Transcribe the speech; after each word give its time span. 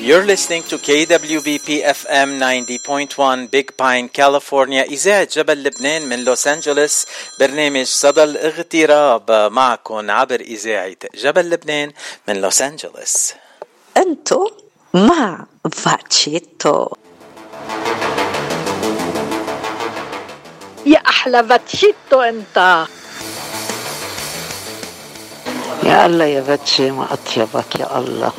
You're 0.00 0.24
listening 0.24 0.62
to 0.72 0.78
KWBP 0.78 1.84
FM 1.84 2.40
90.1 2.40 3.50
Big 3.50 3.76
Pine, 3.76 4.08
California. 4.08 4.82
إذاعة 4.82 5.28
جبل 5.32 5.62
لبنان 5.62 6.08
من 6.08 6.24
لوس 6.24 6.46
أنجلوس 6.46 7.06
برنامج 7.40 7.86
صدى 7.86 8.22
الاغتراب 8.24 9.52
معكم 9.52 10.10
عبر 10.10 10.40
إذاعة 10.40 10.96
جبل 11.14 11.50
لبنان 11.50 11.92
من 12.28 12.40
لوس 12.40 12.62
أنجلوس 12.62 13.34
أنتو 13.96 14.50
مع 14.94 15.46
فاتشيتو. 15.72 16.88
يا 20.86 20.98
أحلى 21.08 21.44
فاتشيتو 21.48 22.20
أنت. 22.20 22.86
يا 25.82 26.06
الله 26.06 26.24
يا 26.24 26.42
فاتشي 26.42 26.90
ما 26.90 27.12
أطيبك 27.12 27.80
يا 27.80 27.98
الله. 27.98 28.32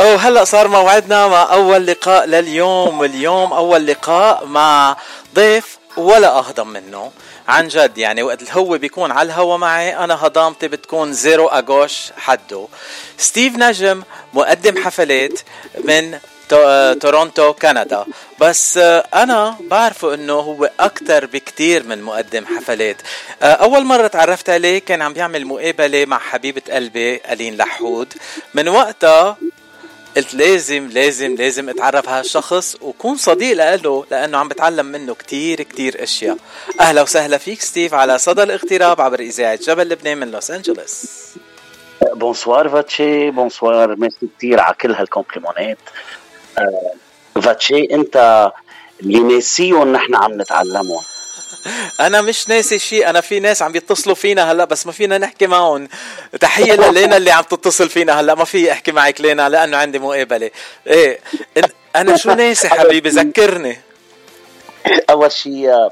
وهلا 0.00 0.44
صار 0.44 0.68
موعدنا 0.68 1.28
مع 1.28 1.52
أول 1.52 1.86
لقاء 1.86 2.26
لليوم 2.26 3.00
واليوم 3.00 3.52
أول 3.52 3.86
لقاء 3.86 4.46
مع 4.46 4.96
ضيف 5.34 5.78
ولا 5.96 6.38
أهضم 6.38 6.68
منه. 6.68 7.12
عن 7.48 7.68
جد 7.68 7.98
يعني 7.98 8.22
وقت 8.22 8.52
هو 8.52 8.78
بيكون 8.78 9.10
على 9.10 9.26
الهوا 9.26 9.56
معي 9.56 9.96
أنا 9.96 10.26
هضامتي 10.26 10.68
بتكون 10.68 11.12
zero 11.12 11.46
أغوش 11.46 12.12
حده 12.16 12.66
ستيف 13.18 13.56
نجم 13.56 14.02
مقدم 14.34 14.84
حفلات 14.84 15.40
من 15.84 16.18
تورونتو 17.00 17.52
كندا. 17.52 18.04
بس 18.38 18.78
أنا 19.14 19.56
بعرفه 19.60 20.14
إنه 20.14 20.34
هو 20.34 20.70
أكثر 20.80 21.26
بكتير 21.26 21.84
من 21.84 22.02
مقدم 22.02 22.46
حفلات. 22.46 22.96
أول 23.42 23.84
مرة 23.84 24.06
تعرفت 24.06 24.50
عليه 24.50 24.78
كان 24.78 25.02
عم 25.02 25.12
بيعمل 25.12 25.46
مقابلة 25.46 26.04
مع 26.04 26.18
حبيبة 26.18 26.62
قلبي 26.70 27.20
ألين 27.32 27.56
لحود. 27.56 28.14
من 28.54 28.68
وقتها 28.68 29.36
قلت 30.16 30.34
لازم 30.34 30.88
لازم 30.88 31.34
لازم 31.34 31.68
أتعرف 31.68 32.08
على 32.08 32.18
هالشخص 32.18 32.76
وكون 32.80 33.16
صديق 33.16 33.74
له 33.74 34.04
لأنه 34.10 34.38
عم 34.38 34.48
بتعلم 34.48 34.86
منه 34.86 35.14
كتير 35.14 35.62
كتير 35.62 36.02
أشياء. 36.02 36.36
أهلا 36.80 37.02
وسهلا 37.02 37.38
فيك 37.38 37.60
ستيف 37.60 37.94
على 37.94 38.18
صدى 38.18 38.42
الاغتراب 38.42 39.00
عبر 39.00 39.20
إذاعة 39.20 39.54
جبل 39.62 39.88
لبنان 39.88 40.18
من 40.18 40.30
لوس 40.30 40.50
أنجلوس. 40.50 41.04
bonsoir 42.14 42.68
فاتشي 42.68 43.30
bonsoir 43.30 43.96
merci 43.96 44.28
كثير 44.38 44.60
على 44.60 44.74
كل 44.80 44.92
هال 44.92 45.04
compliment 45.04 45.66
ات. 45.66 45.78
آه، 46.58 46.92
فاتشي 47.40 47.84
أنت 47.84 48.50
اللي 49.00 49.18
ناسيهم 49.18 49.92
نحن 49.92 50.14
عم 50.14 50.40
نتعلمهم. 50.40 51.02
أنا 52.00 52.22
مش 52.22 52.48
ناسي 52.48 52.78
شيء. 52.78 53.10
أنا 53.10 53.20
في 53.20 53.40
ناس 53.40 53.62
عم 53.62 53.76
يتصلوا 53.76 54.14
فينا 54.14 54.52
هلأ 54.52 54.64
بس 54.64 54.86
ما 54.86 54.92
فينا 54.92 55.18
نحكي 55.18 55.46
معهم. 55.46 55.88
تحية 56.40 56.72
للينا 56.72 57.16
اللي 57.16 57.30
عم 57.30 57.42
تتصل 57.42 57.88
فينا 57.88 58.20
هلأ. 58.20 58.34
ما 58.34 58.44
في 58.44 58.72
أحكي 58.72 58.92
معك 58.92 59.20
لينا 59.20 59.48
لأنه 59.48 59.76
عندي 59.76 59.98
مقابلة. 59.98 60.50
إيه 60.86 61.20
أنا 61.96 62.16
شو 62.16 62.30
ناسي 62.30 62.68
حبيبي؟ 62.68 63.08
ذكرني. 63.08 63.80
أول 65.10 65.32
شيء 65.32 65.90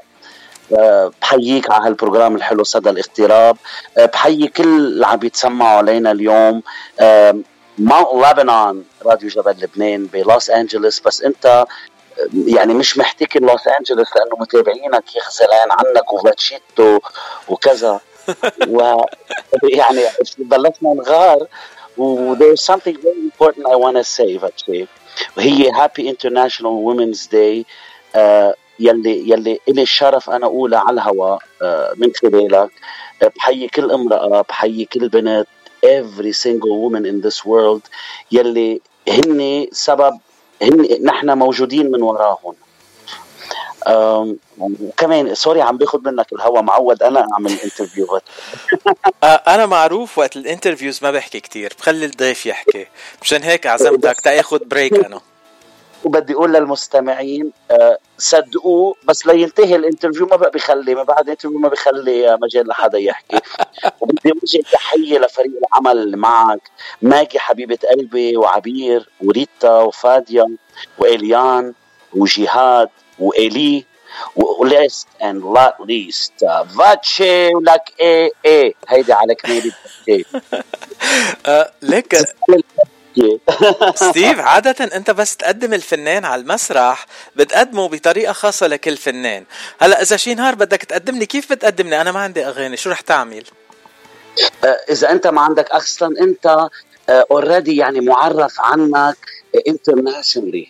آه، 0.77 1.11
بحييك 1.21 1.71
على 1.71 1.85
هال 1.85 1.96
program 1.96 2.35
الحلو 2.35 2.63
صدى 2.63 2.89
الاغتراب. 2.89 3.57
آه، 3.97 4.05
بحيي 4.05 4.47
كل 4.47 4.63
اللي 4.63 5.07
عم 5.07 5.19
يتسمعوا 5.23 5.77
علينا 5.77 6.11
اليوم. 6.11 6.63
Mount 7.77 8.39
Lebanon 8.39 8.83
Radio 9.05 9.29
جبل 9.29 9.55
لبنان 9.61 10.05
بلوس 10.05 10.49
انجلوس 10.49 10.99
بس 10.99 11.21
أنت 11.21 11.65
يعني 12.47 12.73
مش 12.73 12.97
محتكر 12.97 13.41
لوس 13.41 13.67
أنجلوس 13.67 14.07
لأنه 14.15 14.35
متابعينك 14.39 15.15
يخزلان 15.15 15.71
عنك 15.71 16.13
وفاتشيتو 16.13 16.99
وكذا. 17.47 17.99
و 18.75 19.03
يعني 19.63 20.01
بلشنا 20.37 20.93
نغار 20.93 21.47
و 21.97 22.35
there's 22.35 22.61
something 22.61 22.95
very 22.95 23.21
important 23.29 23.65
I 23.67 23.75
want 23.75 23.97
to 23.97 24.03
say 24.03 24.37
فاتشي 24.37 24.87
وهي 25.37 25.71
happy 25.71 26.09
international 26.09 26.71
women's 26.71 27.27
day 27.31 27.65
يلي 28.79 29.29
يلي 29.29 29.59
إلي 29.69 29.81
الشرف 29.81 30.29
أنا 30.29 30.45
اقولها 30.45 30.79
على 30.79 30.93
الهواء 30.93 31.39
uh, 31.39 31.97
من 31.97 32.11
خلالك. 32.21 32.71
بحيي 33.35 33.67
كل 33.67 33.91
امرأة 33.91 34.41
بحيي 34.49 34.85
كل 34.85 35.09
بنت 35.09 35.47
every 35.85 36.33
single 36.33 36.81
woman 36.83 37.05
in 37.05 37.21
this 37.21 37.45
world. 37.45 37.81
يلي 38.31 38.81
هن 39.07 39.67
سبب 39.71 40.19
هن 40.61 41.03
نحن 41.03 41.37
موجودين 41.37 41.91
من 41.91 42.01
وراهم. 42.01 42.53
وكمان 44.59 45.35
sorry 45.35 45.61
عم 45.61 45.77
باخذ 45.77 45.99
منك 46.03 46.33
الهوا. 46.33 46.61
معوّد 46.61 47.03
أنا 47.03 47.27
اعمل 47.33 47.51
interview 47.51 48.07
أنا 49.23 49.65
معروف 49.65 50.17
وقت 50.17 50.35
ال 50.35 50.41
interviews 50.41 50.99
ما 51.03 51.11
بحكي 51.11 51.39
كتير. 51.39 51.73
بخلي 51.79 52.05
الضيف 52.05 52.45
يحكي. 52.45 52.87
مشان 53.21 53.43
هيك 53.43 53.67
عزمتك 53.67 54.21
تاخذ 54.21 54.59
break 54.65 55.05
أنا. 55.05 55.21
وبدي 56.03 56.33
أقول 56.33 56.53
للمستمعين 56.53 57.51
آه، 57.71 57.97
صدقوه 58.17 58.95
بس 59.03 59.27
لينتهي 59.27 59.75
ال 59.75 59.80
interview 59.80 60.25
ما 60.25 60.35
بقى 60.35 60.51
بخلي 60.51 60.95
ما 60.95 61.03
بعد 61.03 61.23
ال 61.23 61.27
interview 61.27 61.59
ما 61.59 61.69
بخلي 61.69 62.37
مجال 62.41 62.67
لحدا 62.67 62.97
يحكي. 62.97 63.39
وبدي 64.01 64.33
اوجه 64.55 64.63
تحيه 64.71 65.19
لفريق 65.19 65.51
العمل 65.63 66.01
اللي 66.01 66.17
معك. 66.17 66.61
ماجي 67.01 67.39
حبيبة 67.39 67.77
قلبي 67.91 68.37
وعبير 68.37 69.09
وريتا 69.21 69.79
وفاديا 69.79 70.55
وإليان 70.97 71.73
وجهاد 72.13 72.89
وإلي 73.19 73.85
و 74.35 74.49
last 74.49 75.07
and 75.23 75.43
لا 75.43 75.77
least 75.85 76.33
فاتشي 76.77 77.53
ولك 77.55 77.93
إيه 77.99 78.31
إيه. 78.45 78.73
هيدي 78.87 79.13
على 79.13 79.35
كمالة 79.35 79.71
ليك 81.81 82.15
ستيف 83.95 84.39
عادة 84.49 84.95
أنت 84.95 85.11
بس 85.11 85.37
تقدم 85.37 85.73
الفنان 85.73 86.25
على 86.25 86.41
المسرح 86.41 87.05
بتقدمه 87.35 87.87
بطريقة 87.87 88.33
خاصة 88.33 88.67
لكل 88.67 88.97
فنان. 88.97 89.45
هلأ 89.81 90.01
إذا 90.01 90.17
شي 90.17 90.33
نهار 90.33 90.55
بدك 90.55 90.83
تقدمني 90.83 91.25
كيف 91.25 91.51
بتقدمني؟ 91.53 92.01
أنا 92.01 92.11
ما 92.11 92.19
عندي 92.19 92.45
أغاني 92.47 92.77
شو 92.77 92.89
رح 92.89 93.01
تعمل؟ 93.01 93.43
آه، 93.47 93.58
إذا 94.89 95.11
أنت 95.11 95.27
ما 95.27 95.41
عندك 95.41 95.71
أصلا 95.71 96.19
أنت 96.21 96.69
already 97.09 97.71
آه، 97.71 97.85
يعني 97.85 97.99
معرف 97.99 98.61
عنك 98.61 99.17
internationally 99.67 100.67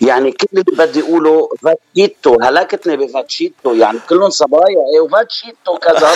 يعني 0.00 0.32
كل 0.32 0.46
اللي 0.52 0.86
بدي 0.86 1.02
أقوله 1.02 1.48
فاتشيتو 1.62 2.36
هلكتني 2.42 2.96
بفاتشيتو. 2.96 3.74
يعني 3.74 3.98
كلهم 4.08 4.30
صبايا. 4.30 4.84
إيه 4.94 5.00
وفاتشيتو 5.00 5.78
كذا. 5.78 6.10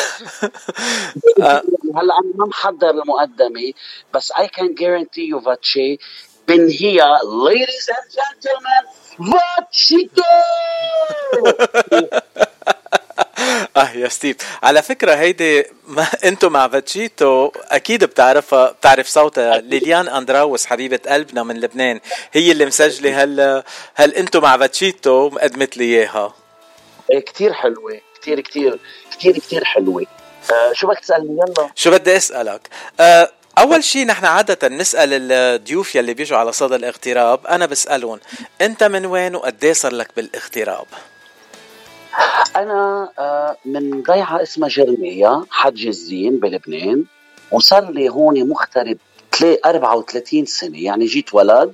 هلأ 1.96 2.14
أنا 2.20 2.32
ما 2.34 2.46
محضر 2.46 2.90
المقدمة 2.90 3.72
بس 4.14 4.32
I 4.38 4.48
can 4.48 4.74
guarantee 4.74 5.20
you 5.20 5.40
فاتشي 5.40 5.98
بنهيها 6.48 7.18
ladies 7.18 7.88
and 7.96 8.06
gentlemen 8.16 8.84
فاتشيتو! 9.18 10.22
يا 14.04 14.08
ستيف. 14.08 14.36
على 14.62 14.82
فكرة 14.82 15.14
هيدي 15.14 15.64
ما 15.88 16.06
انتو 16.28 16.48
مع 16.48 16.68
فاتشيتو 16.68 17.50
أكيد 17.70 18.04
بتعرفها 18.04 18.70
بتعرف 18.70 19.06
صوتها. 19.08 19.58
ليليان 19.58 20.08
أندراوس 20.08 20.66
حبيبة 20.66 21.00
قلبنا 21.08 21.42
من 21.42 21.60
لبنان 21.60 22.00
هي 22.32 22.52
اللي 22.52 22.66
مسجلة 22.66 23.22
هل 23.22 23.62
هل 23.94 24.14
انتو 24.14 24.40
مع 24.40 24.56
فاتشيتو؟ 24.58 25.28
مقدمت 25.30 25.76
لي 25.76 25.84
إياها. 25.84 26.34
إيه، 27.10 27.20
كتير 27.20 27.52
حلوة. 27.52 28.00
كتير 28.20 28.40
كتير 28.40 28.78
كتير 29.10 29.38
كتير 29.38 29.64
حلوة. 29.64 30.06
آه 30.52 30.72
شو 30.72 30.86
بدك 30.86 30.98
تسألني؟ 31.00 31.32
يلا. 31.40 31.70
شو 31.74 31.90
بدي 31.90 32.16
أسألك؟ 32.16 32.68
آه 33.00 33.30
أول 33.58 33.84
شيء 33.84 34.06
نحن 34.06 34.24
عادة 34.24 34.68
نسأل 34.68 35.32
الضيوف 35.32 35.94
يلي 35.94 36.14
بيجوا 36.14 36.38
على 36.38 36.52
صدى 36.52 36.76
الاغتراب 36.76 37.46
أنا 37.46 37.66
بسألهم 37.66 38.20
أنت 38.60 38.84
من 38.84 39.06
وين 39.06 39.36
وقد 39.36 39.66
صار 39.72 39.92
لك 39.92 40.08
بالاغتراب؟ 40.16 40.86
أنا 42.56 43.08
آه، 43.18 43.56
من 43.64 44.02
ضيعه 44.02 44.42
اسمها 44.42 44.68
جرمية 44.68 45.44
حج 45.50 45.86
الزين 45.86 46.38
بلبنان 46.38 47.04
وصار 47.50 47.90
لي 47.90 48.08
هون 48.08 48.48
مغترب 48.48 48.98
34 49.42 50.46
سنة 50.46 50.84
يعني 50.84 51.04
جيت 51.04 51.34
ولد 51.34 51.72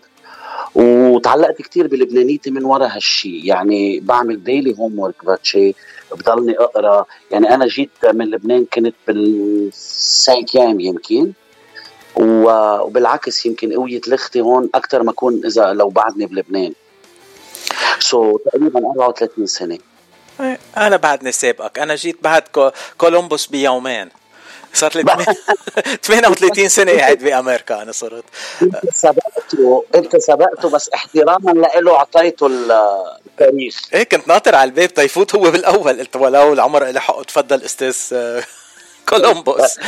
وتعلقت 0.75 1.63
كثير 1.63 1.87
بلبنانيتي 1.87 2.51
من 2.51 2.65
وراء 2.65 2.97
هالشيء 2.97 3.45
يعني 3.45 4.01
بعمل 4.01 4.45
ديلي 4.45 4.79
هوم 4.79 4.99
ورك 4.99 5.25
باتشي 5.25 5.75
بضلني 6.13 6.59
أقرأ. 6.59 7.07
يعني 7.31 7.55
أنا 7.55 7.67
جيت 7.67 7.91
من 8.05 8.31
لبنان 8.31 8.65
كنت 8.65 8.95
بالسانكيام 9.07 10.81
يمكن؟ 10.81 11.33
وبالعكس 12.17 13.47
يمكن 13.47 13.73
قوية 13.73 14.01
لختي 14.07 14.41
هون 14.41 14.71
أكثر 14.75 15.03
ما 15.03 15.11
أكون 15.11 15.41
إذا 15.45 15.73
لو 15.73 15.89
بعدني 15.89 16.27
بلبنان. 16.27 16.73
so, 17.99 18.41
تقريبا 18.45 18.91
34 18.91 19.47
سنة. 19.47 19.79
أنا 20.77 20.97
بعدني 20.97 21.33
سابقك 21.33 21.79
أنا 21.79 21.95
جيت 21.95 22.19
بعد 22.23 22.43
كولومبوس 22.99 23.47
بيومين. 23.47 24.09
صار 24.75 24.93
لي 24.95 25.25
38 26.03 26.69
سنة 26.79 26.93
قاعد 26.93 27.19
بأمريكا 27.19 27.83
أنا 27.83 27.93
صرت. 27.93 28.25
إنت 28.63 28.77
سبقته 28.95 29.85
إنت 29.95 30.17
سبقته 30.17 30.71
بس 30.71 30.89
احتراما 30.89 31.51
له 31.81 31.95
أعطيته 31.97 32.47
التاريخ. 32.47 33.81
إيه 33.95 34.03
كنت 34.03 34.29
ناطر 34.29 34.55
على 34.55 34.69
الباب 34.69 34.95
تيفوت 34.95 35.35
هو 35.35 35.51
بالأول. 35.51 35.99
قلت 35.99 36.17
ولو 36.17 36.53
العمر 36.53 36.85
له 36.85 37.01
حقه 37.01 37.23
تفضل 37.23 37.63
أستاذ 37.65 37.97
آه، 38.13 38.43
كولومبوس. 39.09 39.79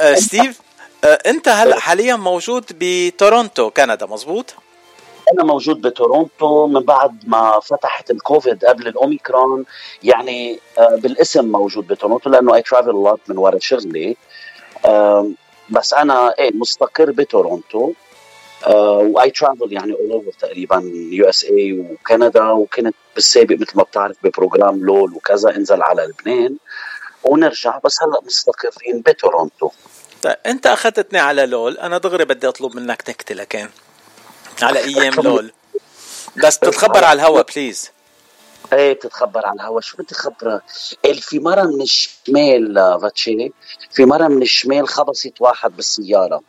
آه 0.00 0.14
ستيف 0.14 0.60
آه 1.04 1.18
أنت 1.26 1.48
هلأ 1.48 1.80
حاليا 1.80 2.16
موجود 2.16 2.64
بتورونتو 2.70 3.70
كندا 3.70 4.06
مزبوط 4.06 4.54
أنا 5.32 5.44
موجود 5.44 5.80
بتورونتو 5.80 6.66
من 6.66 6.80
بعد 6.80 7.22
ما 7.26 7.60
فتحت 7.60 8.10
الكوفيد 8.10 8.64
قبل 8.64 8.88
الأوميكرون. 8.88 9.64
يعني 10.02 10.60
آه، 10.78 10.96
بالاسم 10.96 11.44
موجود 11.44 11.86
بتورونتو 11.86 12.30
لأنه 12.30 12.54
I 12.54 12.62
travel 12.62 12.90
a 12.90 12.97
lot 12.97 13.20
من 13.28 13.38
ورا 13.38 13.58
شغلي. 13.58 14.16
بس 15.70 15.94
أنا 15.94 16.34
إيه 16.38 16.50
مستقر 16.54 17.10
بتورونتو. 17.10 17.92
و 18.66 19.30
I 19.30 19.36
travel 19.36 19.72
يعني 19.72 19.92
all 19.92 20.12
over 20.12 20.32
تقريبا 20.40 20.90
USA 21.12 21.72
وكندا 21.72 22.50
وكنت 22.50 22.94
بالسابق 23.14 23.56
مثل 23.60 23.72
ما 23.74 23.82
بتعرف 23.82 24.16
ب 24.22 24.30
program 24.30 24.84
لول 24.84 25.12
وكذا 25.14 25.56
انزل 25.56 25.82
على 25.82 26.02
لبنان. 26.02 26.56
ونرجع 27.24 27.78
بس 27.84 28.02
هلأ 28.02 28.20
مستقرين 28.26 29.00
بتورونتو. 29.00 29.70
طيب 30.22 30.36
أنت 30.46 30.66
أخذتني 30.66 31.18
على 31.18 31.46
لول. 31.46 31.78
أنا 31.78 31.98
دغري 31.98 32.24
بدي 32.24 32.48
أطلب 32.48 32.76
منك 32.76 33.04
نكته 33.08 33.34
لكن 33.34 33.68
على 34.62 34.78
أيام 34.78 35.14
لول. 35.14 35.52
بس 36.36 36.58
تتخبر 36.58 37.04
على 37.04 37.20
الهوا 37.22 37.42
بليز 37.42 37.90
إيه 38.72 38.92
بتتخبر 38.92 39.46
على 39.46 39.56
الهوا. 39.56 39.80
شو 39.80 39.96
بدي 39.96 40.14
خبرك؟ 40.14 40.62
في 41.20 41.38
مره 41.38 41.62
من 41.62 41.82
الشمال 41.82 42.98
فاتشيني. 43.02 43.52
في 43.92 44.04
مره 44.04 44.28
من 44.28 44.42
الشمال 44.42 44.88
خبصت 44.88 45.40
واحد 45.40 45.76
بالسيارة. 45.76 46.42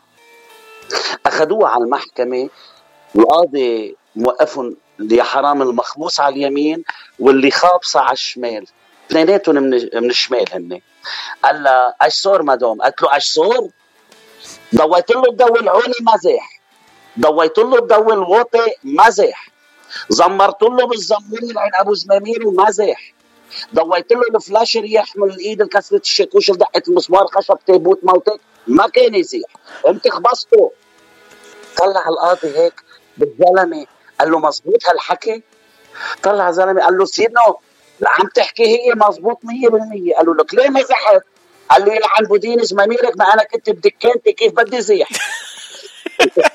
أخذوها 1.26 1.70
على 1.70 1.84
المحكمة. 1.84 2.50
القاضي 3.16 3.96
موقفهم 4.16 4.78
اللي 5.00 5.24
حرام 5.24 5.62
المخبوص 5.62 6.20
على 6.20 6.36
اليمين 6.36 6.84
واللي 7.20 7.52
خابصة 7.52 8.00
على 8.00 8.14
الشمال. 8.14 8.68
اثنيناتهم 9.08 9.56
من 9.56 9.70
من 9.94 10.10
الشمال 10.10 10.54
هن 10.54 10.82
قال 11.44 11.64
لها 11.64 11.96
إيش 12.04 12.14
صور 12.14 12.44
مدام؟ 12.44 12.82
قالت 12.82 13.02
له 13.02 13.14
إيش 13.14 13.26
صور؟ 13.26 13.70
ضويت 14.76 15.12
له 15.12 15.24
الضوء 15.30 15.60
العولي 15.62 15.94
مزح 16.02 16.61
ضويت 17.20 17.58
له 17.58 17.78
الضوء 17.78 18.14
الواطي 18.14 18.66
مزح 18.84 19.48
زمرت 20.10 20.64
له 20.64 20.88
بالزمور 20.88 21.40
لعين 21.42 21.72
أبو 21.76 21.94
زمامير 21.94 22.48
ومزح 22.48 23.14
ضويت 23.76 24.12
له 24.12 24.22
الفلاشر 24.36 24.86
يحمل 24.86 25.30
الإيد 25.30 25.62
الكسرة 25.62 25.98
الشاكوش 25.98 26.52
دقت 26.52 26.88
المسمار 26.88 27.28
خشب 27.28 27.58
تابوت 27.68 28.00
موتك 28.04 28.40
ما 28.68 28.88
كان 28.88 29.16
يزيح. 29.16 29.50
قمت 29.84 30.08
خبصته. 30.08 30.72
طلع 31.78 32.08
القاضي 32.10 32.58
هيك 32.58 32.74
بالزلمة 33.18 33.86
قال 34.20 34.32
له 34.32 34.40
مزبوط 34.40 34.90
هالحكي؟ 34.90 35.44
طلع 36.24 36.52
زلمه 36.52 36.82
قال 36.82 36.98
له 36.98 37.06
سيدنا 37.06 37.42
عم 38.08 38.28
تحكي 38.28 38.64
هي 38.64 38.94
مزبوط 38.96 39.40
100% 39.44 40.18
قالوا 40.18 40.36
لك 40.36 40.54
ليه 40.54 40.70
مزحت؟ 40.70 41.22
قال 41.70 41.86
له 41.86 41.94
يلعن 41.94 42.24
بودين 42.30 42.64
زماميرك 42.64 43.18
ما 43.18 43.26
أنا 43.34 43.44
كنت 43.44 43.70
بدكانتي 43.70 44.32
كيف 44.34 44.54
بدي 44.54 44.82
زيح. 44.82 45.10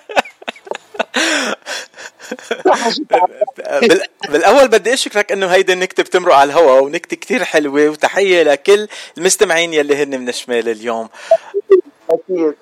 بالأول 4.29 4.69
بدي 4.69 4.95
أشكرك 4.95 5.33
إنه 5.33 5.47
هيدي 5.47 5.73
النكتة 5.73 6.03
بتمرق 6.03 6.35
على 6.35 6.53
الهواء 6.53 6.83
ونكتة 6.83 7.17
كتير 7.17 7.45
حلوة 7.45 7.89
وتحية 7.89 8.43
لكل 8.43 8.89
المستمعين 9.19 9.75
يلي 9.75 10.03
هن 10.03 10.21
من 10.21 10.29
الشمال 10.29 10.69
اليوم. 10.69 11.09
أكيد. 12.11 12.55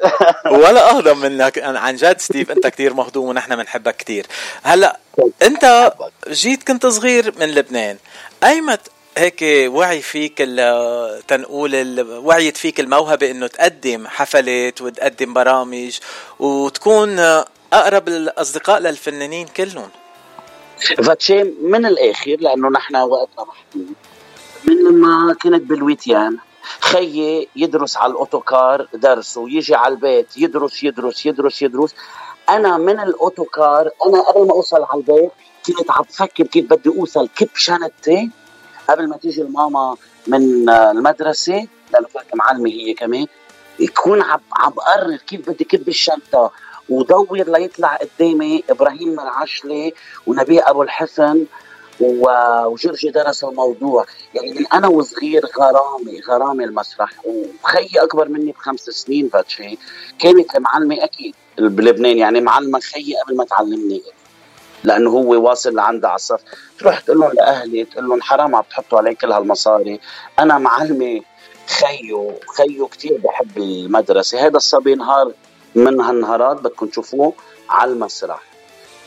ولا 0.50 0.90
أهضم 0.90 1.18
منك 1.18 1.58
عن 1.58 1.96
جد 1.96 2.20
ستيف 2.20 2.50
أنت 2.50 2.66
كتير 2.66 2.94
مهضوم 2.94 3.28
ونحن 3.28 3.56
بنحبك 3.56 3.96
كتير. 3.96 4.26
هلأ 4.62 4.98
أنت 5.42 5.92
جيت 6.28 6.62
كنت 6.62 6.86
صغير 6.86 7.34
من 7.38 7.50
لبنان. 7.50 7.96
أيمت 8.44 8.80
هيك 9.18 9.44
وعي 9.66 10.02
فيك 10.02 10.38
تنقول 11.28 12.00
وعيت 12.10 12.56
فيك 12.56 12.80
الموهبة 12.80 13.30
إنه 13.30 13.46
تقدم 13.46 14.06
حفلات 14.06 14.80
وتقدم 14.82 15.34
برامج 15.34 15.98
وتكون 16.38 17.16
أقرب 17.74 18.08
الأصدقاء 18.08 18.78
للفنانين 18.80 19.46
كلهم. 19.46 19.88
فاتشي 21.04 21.42
من 21.42 21.86
الآخر 21.86 22.36
لأنه 22.40 22.68
نحن 22.68 22.96
وقتنا 22.96 23.44
محدود. 23.44 23.94
من 24.64 25.00
ما 25.00 25.34
كنت 25.42 25.62
بالويتيان 25.62 26.38
خيي 26.80 27.48
يدرس 27.56 27.96
على 27.96 28.12
الأوتوكار 28.12 28.88
درس 28.94 29.36
ويجي 29.36 29.74
على 29.74 29.94
البيت 29.94 30.26
يدرس 30.36 30.84
يدرس 30.84 31.26
يدرس 31.26 31.62
يدرس. 31.62 31.94
أنا 32.48 32.78
من 32.78 33.00
الأوتوكار 33.00 33.90
أنا 34.06 34.20
قبل 34.20 34.46
ما 34.46 34.52
أوصل 34.52 34.82
على 34.82 35.00
البيت 35.00 35.30
كنت 35.66 35.90
عم 35.90 36.02
بفكر 36.02 36.46
كيف 36.46 36.64
بدي 36.64 36.88
أوصل 36.88 37.28
كب 37.36 37.48
شنطتي 37.54 38.30
قبل 38.88 39.08
ما 39.08 39.16
تيجي 39.16 39.42
الماما 39.42 39.96
من 40.26 40.68
المدرسة 40.68 41.66
لأنه 41.92 42.06
كانت 42.14 42.34
معلمة 42.34 42.70
هي 42.70 42.94
كمان 42.94 43.26
يكون 43.78 44.22
عم 44.22 44.40
عم 44.52 44.70
بقرر 44.70 45.16
كيف 45.16 45.50
بدي 45.50 45.64
كب 45.64 45.88
الشنطة. 45.88 46.52
ودور 46.88 47.38
ليطلع 47.38 47.96
قدامي 47.96 48.64
إبراهيم 48.70 49.20
العشلي 49.20 49.94
ونبيه 50.26 50.70
أبو 50.70 50.82
الحسن 50.82 51.46
وجرجي 52.00 53.10
درس 53.10 53.44
الموضوع. 53.44 54.06
يعني 54.34 54.52
من 54.52 54.66
أنا 54.66 54.88
وصغير 54.88 55.46
غرامي 55.60 56.20
غرامي 56.20 56.64
المسرح. 56.64 57.10
وخيي 57.24 58.02
أكبر 58.02 58.28
مني 58.28 58.52
بخمس 58.52 58.80
سنين 58.80 59.28
فاتشي 59.28 59.78
كانت 60.18 60.56
المعلمه 60.56 61.04
أكيد 61.04 61.34
بلبنان 61.58 62.18
يعني 62.18 62.40
معلمة 62.40 62.80
خيي 62.80 63.14
قبل 63.24 63.36
ما 63.36 63.44
تعلمني. 63.44 64.02
لأنه 64.84 65.10
هو 65.10 65.48
واصل 65.48 65.74
لعندها 65.74 66.10
على 66.10 66.16
الصف 66.16 66.40
تروح 66.78 67.00
تقول 67.00 67.18
لهم 67.18 67.32
لأهلي 67.32 67.84
تقول 67.84 68.08
لهم 68.08 68.22
حرام 68.22 68.54
عم 68.56 68.62
تحطوا 68.70 68.98
علي 68.98 69.14
كل 69.14 69.32
هالمصاري. 69.32 70.00
أنا 70.38 70.58
معلمة 70.58 71.20
خيو 71.66 72.32
خيو 72.56 72.86
كثير 72.86 73.20
بحب 73.24 73.58
المدرسة. 73.58 74.46
هذا 74.46 74.56
الصبي 74.56 74.94
نهار 74.94 75.32
من 75.74 76.00
هالنهارات 76.00 76.56
بدكم 76.60 76.86
تشوفوه 76.86 77.32
على 77.68 77.92
المسرح. 77.92 78.42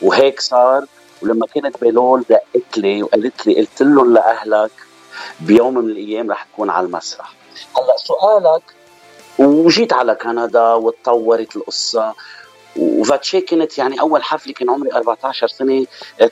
وهيك 0.02 0.40
صار 0.40 0.84
ولما 1.22 1.46
كنت 1.46 1.80
بلول 1.80 2.24
دقت 2.30 2.78
لي 2.78 3.02
وقالت 3.02 3.46
لي 3.46 3.54
قلت 3.60 3.82
لهم 3.82 4.14
لأهلك 4.14 4.70
بيوم 5.40 5.74
من 5.74 5.90
الأيام 5.90 6.30
رح 6.30 6.42
تكون 6.42 6.70
على 6.70 6.86
المسرح. 6.86 7.34
هلأ 7.76 7.96
سؤالك 7.96 8.62
وجيت 9.38 9.92
على 9.92 10.14
كندا 10.14 10.72
وتطورت 10.72 11.56
القصة 11.56 12.14
وفاتشي 12.76 13.40
كانت 13.40 13.78
يعني 13.78 14.00
أول 14.00 14.22
حفله 14.22 14.52
كان 14.52 14.70
عمري 14.70 14.92
14 14.92 15.48
سنة 15.48 15.86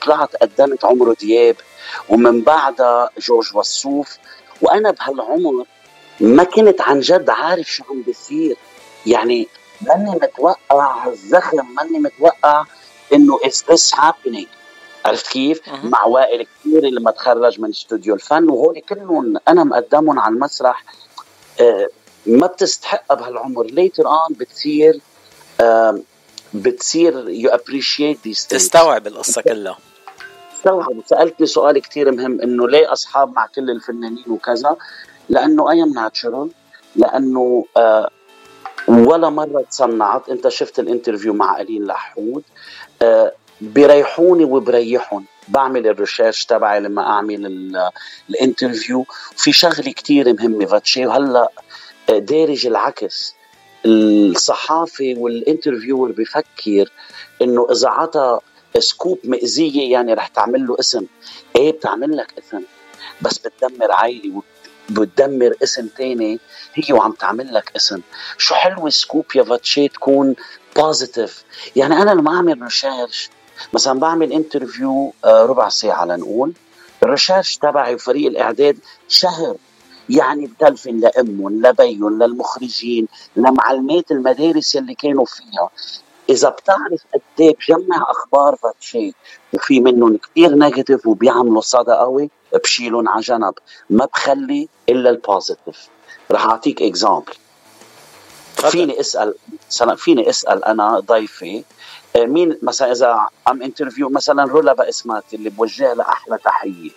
طلعت 0.05 0.35
قدمت 0.35 0.85
عمرو 0.85 1.13
دياب 1.13 1.55
ومن 2.09 2.41
بعدها 2.41 3.09
جورج 3.19 3.55
وصوف 3.55 4.17
وأنا 4.61 4.91
بهالعمر 4.91 5.65
ما 6.19 6.43
كنت 6.43 6.81
عن 6.81 6.99
جد 6.99 7.29
عارف 7.29 7.67
شو 7.67 7.83
عم 7.89 8.01
بيصير. 8.01 8.57
يعني 9.05 9.47
ماني 9.81 10.11
متوقع 10.11 11.07
الزخم 11.07 11.73
ماني 11.75 11.99
متوقع 11.99 12.63
إنه 13.13 13.39
is 13.45 13.63
this 13.71 13.95
happening 13.95 14.47
عرفت 15.05 15.27
كيف؟ 15.27 15.61
مع 15.83 16.03
وائل 16.05 16.43
كثير 16.43 16.85
لما 16.85 17.11
تخرج 17.11 17.59
من 17.59 17.69
استوديو 17.69 18.15
الفن 18.15 18.49
وهول 18.49 18.81
كلهم 18.89 19.37
أنا 19.47 19.63
مقدمهم 19.63 20.19
على 20.19 20.33
المسرح. 20.33 20.83
آه، 21.61 21.87
ما 22.25 22.47
بتستحقها 22.47 23.15
بهالعمر. 23.15 23.65
later 23.65 24.07
on 24.07 24.35
بتصير 24.39 25.01
بتصير 26.53 27.29
you 27.29 27.49
appreciate 27.49 28.19
this 28.23 28.47
تستوعب 28.47 29.07
القصة 29.07 29.41
كلها. 29.41 29.77
استوعب 30.57 30.97
وسألتني 30.97 31.47
سؤال 31.47 31.81
كثير 31.81 32.11
مهم 32.11 32.41
إنه 32.41 32.67
ليه 32.67 32.93
أصحاب 32.93 33.35
مع 33.35 33.47
كل 33.47 33.69
الفنانين 33.69 34.23
وكذا؟ 34.27 34.75
لأنه 35.29 35.71
I 35.71 35.83
am 35.83 35.93
natural 35.93 36.49
لأنه 36.95 37.65
آه 37.77 38.09
ولا 38.87 39.29
مرة 39.29 39.61
تصنعت. 39.61 40.29
انت 40.29 40.47
شفت 40.47 40.79
ال 40.79 40.84
interview 40.84 41.33
مع 41.33 41.61
الين 41.61 41.85
لحود. 41.85 42.43
آه 43.01 43.33
بيريحوني 43.61 44.43
وبريحهم. 44.43 45.25
بعمل 45.47 45.87
ال 45.87 45.93
research 45.93 46.45
تبعي 46.45 46.79
لما 46.79 47.01
أعمل 47.01 47.45
ال 48.29 48.36
interview. 48.36 49.05
في 49.35 49.51
شغلة 49.51 49.91
كثير 49.91 50.33
مهمة 50.33 50.65
فاتشي 50.65 51.05
وهلأ 51.05 51.51
آه، 52.09 52.17
دارج 52.17 52.67
العكس. 52.67 53.35
الصحافي 53.85 55.13
وال 55.13 55.28
interviewer 55.28 56.11
بفكر 56.11 56.91
إنه 57.41 57.67
إذا 57.71 57.89
عطى 57.89 58.39
scoop 58.79 59.19
مأزية 59.23 59.91
يعني 59.91 60.13
رح 60.13 60.27
تعمل 60.27 60.67
له 60.67 60.75
اسم. 60.79 61.05
إيه 61.55 61.71
بتعمل 61.71 62.17
لك 62.17 62.33
اسم. 62.39 62.61
بس 63.21 63.37
بتدمر 63.37 63.91
عائلة 63.91 64.41
بتدمر 64.89 65.53
اسم 65.63 65.87
تاني 65.87 66.39
هي 66.73 66.93
وعم 66.93 67.11
تعمل 67.11 67.53
لك 67.53 67.71
اسم. 67.75 68.01
شو 68.37 68.55
حلو 68.55 68.89
scoop 68.89 69.25
يا 69.35 69.43
فاتشي 69.43 69.87
تكون 69.87 70.35
positive 70.75 71.43
يعني 71.75 72.01
أنا 72.01 72.11
لما 72.11 72.35
أعمل 72.35 72.61
research 72.61 73.29
مثلا 73.73 73.99
بعمل 73.99 74.31
interview 74.33 75.13
آه، 75.25 75.45
ربع 75.45 75.69
ساعة 75.69 76.05
لنقول 76.05 76.53
ال 77.03 77.09
research 77.09 77.57
تبعي 77.57 77.95
وفريق 77.95 78.27
الإعداد 78.27 78.77
شهر. 79.07 79.55
يعني 80.09 80.47
بتلفن 80.47 80.99
لأمهم 80.99 81.65
لبيهم 81.67 82.23
للمخرجين 82.23 83.07
لمعلمات 83.35 84.11
المدارس 84.11 84.75
اللي 84.75 84.93
كانوا 84.95 85.25
فيها. 85.25 85.69
إذا 86.29 86.49
بتعرف 86.49 87.01
قد 87.13 87.21
إيه 87.39 87.55
بجمع 87.55 88.05
أخبار 88.09 88.55
فاتشي 88.55 89.13
وفي 89.53 89.79
منهم 89.79 90.17
كثير 90.17 90.55
negative 90.55 91.07
وبيعملوا 91.07 91.61
صدى 91.61 91.91
قوي 91.91 92.29
بشيلهم 92.57 93.09
على 93.09 93.21
جنب. 93.21 93.53
ما 93.89 94.05
بخلي 94.05 94.67
إلا 94.89 95.09
ال 95.09 95.18
positive 95.18 95.87
رح 96.31 96.45
أعطيك 96.45 96.81
example. 96.81 97.33
فيني 98.55 98.99
اسال 98.99 99.33
مثلا 99.67 99.95
فيني 99.95 100.29
أسأل 100.29 100.63
أنا 100.63 100.99
ضيفي 100.99 101.63
آه، 102.15 102.25
مين 102.25 102.57
مثلا 102.61 102.91
إذا 102.91 103.29
عم 103.47 103.61
interview 103.63 104.09
مثلا 104.09 104.43
رولا 104.43 104.73
باسمات 104.73 105.23
اللي 105.33 105.49
بوجه 105.49 105.93
لها 105.93 106.09
أحلى 106.09 106.37
تحية. 106.37 106.89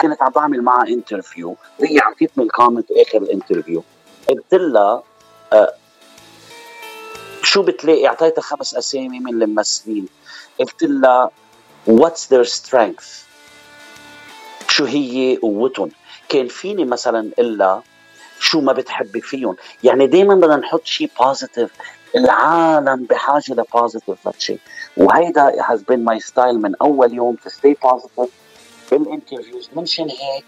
كنت 0.00 0.22
عم 0.22 0.30
بعمل 0.30 0.62
معها 0.62 0.88
interview 0.88 1.56
وهي 1.78 1.98
عم 1.98 2.12
تكتب 2.12 2.48
comment 2.50 2.90
آخر 2.90 3.18
ال 3.18 3.24
interview 3.24 3.82
قلت 4.28 4.54
لها 4.54 5.02
آه، 5.52 5.74
شو 7.42 7.62
بتلاقي؟ 7.62 8.06
أعطيتها 8.06 8.42
خمس 8.42 8.74
أسامي 8.74 9.20
من 9.20 9.42
الممثلين. 9.42 10.08
قلت 10.60 10.82
لها 10.82 11.30
what's 11.86 12.34
their 12.34 12.46
strength? 12.46 13.27
شو 14.78 14.84
هي 14.84 15.36
قوتهم؟ 15.36 15.90
كان 16.28 16.48
فيني 16.48 16.84
مثلا 16.84 17.30
إلها 17.38 17.82
شو 18.40 18.60
ما 18.60 18.72
بتحبي 18.72 19.20
فيهم. 19.20 19.56
يعني 19.84 20.06
دائما 20.06 20.34
بدنا 20.34 20.56
نحط 20.56 20.86
شيء 20.86 21.10
positive 21.20 21.70
العالم 22.16 23.04
بحاجة 23.04 23.54
ل 23.54 23.61
positive 23.61 24.18
شيء 24.38 24.58
وهيدا 24.96 25.52
has 25.62 25.78
been 25.78 26.04
my 26.04 26.18
style 26.30 26.54
من 26.54 26.74
أول 26.82 27.14
يوم 27.14 27.36
to 27.46 27.50
stay 27.50 27.74
positive. 27.88 28.28
بال 28.90 29.03
interviews 29.03 29.70
منشان 29.76 30.08
هيك 30.08 30.44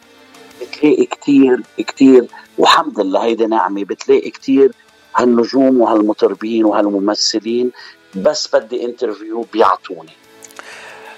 بتلاقي 0.61 1.05
كتير 1.05 1.63
كتير. 1.79 2.27
والحمد 2.59 3.01
لله 3.01 3.25
هيدي 3.25 3.47
نعمة 3.47 3.85
بتلاقي 3.85 4.31
كتير 4.31 4.73
هالنجوم 5.17 5.81
وهالمطربين 5.81 6.65
وهالممثلين. 6.65 7.73
بس 8.15 8.57
بدي 8.57 8.85
interview 8.85 9.47
بيعطوني. 9.53 10.13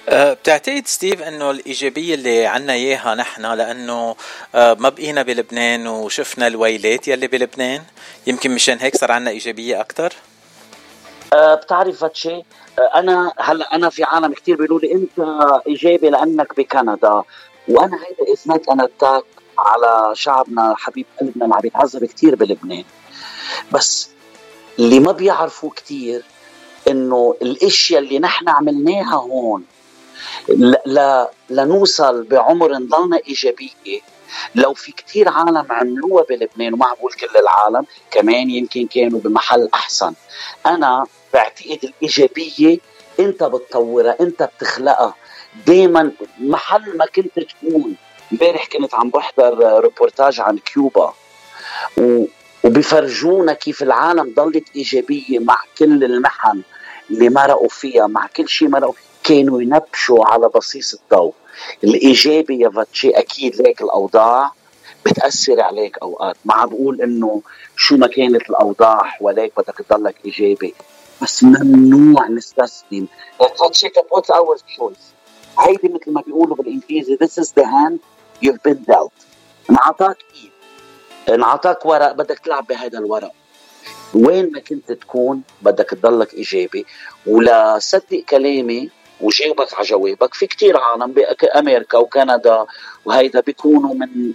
بتعتقد 0.08 0.86
ستيف 0.86 1.22
إنه 1.22 1.50
الإيجابية 1.50 2.14
اللي 2.14 2.46
عنا 2.46 2.72
إياها 2.72 3.14
نحن 3.14 3.46
لأنه 3.46 4.16
أه، 4.54 4.74
ما 4.74 4.88
بقينا 4.88 5.22
بلبنان 5.22 5.86
وشفنا 5.86 6.46
الويلات 6.46 7.08
يلي 7.08 7.26
بلبنان؟ 7.26 7.82
يمكن 8.26 8.50
مشان 8.50 8.78
هيك 8.78 8.96
صار 8.96 9.12
عنا 9.12 9.30
إيجابية 9.30 9.80
أكثر 9.80 10.12
أه 11.32 11.54
بتعرف 11.54 12.00
فاتشي 12.00 12.34
أه 12.36 12.42
أنا 12.94 13.32
هلأ 13.38 13.74
أنا 13.74 13.90
في 13.90 14.04
عالم 14.04 14.32
كثير 14.32 14.56
بيقولوا 14.56 14.80
لي 14.80 14.92
أنت 14.92 15.26
إيجابي 15.66 16.10
لأنك 16.10 16.56
بكندا. 16.56 17.22
وأنا 17.68 17.96
هيدا 17.96 18.32
is 18.32 18.48
not 18.48 18.68
an 18.68 18.80
attack 18.80 19.24
على 19.58 20.16
شعبنا 20.16 20.74
حبيب 20.78 21.06
قلبنا 21.20 21.44
اللي 21.44 21.54
عم 21.54 21.60
يتعذب 21.66 22.04
كثير 22.04 22.34
بلبنان. 22.34 22.84
بس 23.72 24.08
اللي 24.78 25.00
ما 25.00 25.12
بيعرفوا 25.12 25.70
كثير 25.76 26.22
إنه 26.88 27.34
الإشياء 27.42 28.02
اللي 28.02 28.18
نحن 28.18 28.48
عملناها 28.48 29.14
هون 29.14 29.64
ل... 30.48 31.24
لنوصل 31.50 32.22
بعمر 32.22 32.72
نضلنا 32.72 33.20
إيجابية. 33.28 34.00
لو 34.54 34.74
في 34.74 34.92
كتير 34.92 35.28
عالم 35.28 35.66
عملوها 35.70 36.24
بلبنان 36.30 36.74
وما 36.74 36.86
بقول 36.92 37.12
كل 37.12 37.36
العالم 37.36 37.86
كمان 38.10 38.50
يمكن 38.50 38.86
كانوا 38.86 39.20
بمحل 39.20 39.68
أحسن. 39.74 40.14
أنا 40.66 41.06
بعتقد 41.34 41.78
الإيجابية 41.84 42.78
إنت 43.20 43.42
بتطورها 43.44 44.16
إنت 44.20 44.42
بتخلقها. 44.42 45.14
دائما 45.66 46.12
محل 46.40 46.96
ما 46.96 47.06
كنت 47.06 47.40
تكون 47.40 47.96
امبارح 48.32 48.66
كنت 48.66 48.94
عم 48.94 49.10
بحضر 49.10 49.80
ريبورتاج 49.80 50.40
عن 50.40 50.58
كيوبا 50.58 51.14
و... 51.98 52.24
وبيفرجونا 52.64 53.52
كيف 53.52 53.82
العالم 53.82 54.34
ضلت 54.36 54.64
إيجابية 54.76 55.38
مع 55.38 55.58
كل 55.78 56.04
المحن 56.04 56.62
اللي 57.10 57.28
مرقوا 57.28 57.68
فيها 57.68 58.06
مع 58.06 58.26
كل 58.26 58.48
شيء 58.48 58.68
مرقوا 58.68 58.94
كانوا 59.24 59.62
ينبشوا 59.62 60.26
على 60.26 60.48
بصيص 60.48 60.94
الضوء. 60.94 61.34
الايجابي 61.84 62.58
يا 62.60 62.70
فاتشي 62.70 63.10
أكيد 63.10 63.62
ليك 63.62 63.82
الأوضاع 63.82 64.52
بتأثر 65.06 65.60
عليك 65.60 65.98
أوقات. 65.98 66.36
ما 66.44 66.54
عم 66.54 66.68
بقول 66.68 67.02
إنه 67.02 67.42
شو 67.76 67.96
ما 67.96 68.06
كانت 68.06 68.50
الأوضاع 68.50 69.16
وليك 69.20 69.52
بدك 69.56 69.76
تضلك 69.88 70.16
إيجابي 70.24 70.74
بس 71.22 71.44
ممنوع 71.44 72.28
نستسلم. 72.28 73.08
فاتشي 73.58 73.90
what's 74.10 74.30
our 74.30 74.56
choice 74.56 74.96
هيدي 75.58 75.88
مثل 75.88 76.10
ما 76.12 76.20
بيقولوا 76.20 76.56
بالإنجليزي 76.56 77.16
this 77.16 77.42
is 77.42 77.48
the 77.48 77.64
hand 77.64 77.98
you've 78.44 78.62
been 78.68 78.92
dealt. 78.92 79.12
انعطاك 79.70 80.16
إيد. 80.34 80.50
انعطاك 81.28 81.86
ورق 81.86 82.12
بدك 82.12 82.38
تلعب 82.38 82.66
بهذا 82.66 82.98
الورق. 82.98 83.32
وين 84.14 84.52
ما 84.52 84.60
كنت 84.60 84.92
تكون 84.92 85.42
بدك 85.62 85.90
تضلك 85.90 86.34
إيجابي. 86.34 86.86
ولا 87.26 87.78
صدق 87.78 88.24
كلامي 88.28 88.90
وجاوبك 89.22 89.74
على 89.74 89.86
جوابك. 89.86 90.34
في 90.34 90.46
كتير 90.46 90.76
عالم 90.76 91.12
بامريكا 91.12 91.98
وكندا 91.98 92.66
وهيدا 93.04 93.40
بيكونوا 93.40 93.94
من 93.94 94.32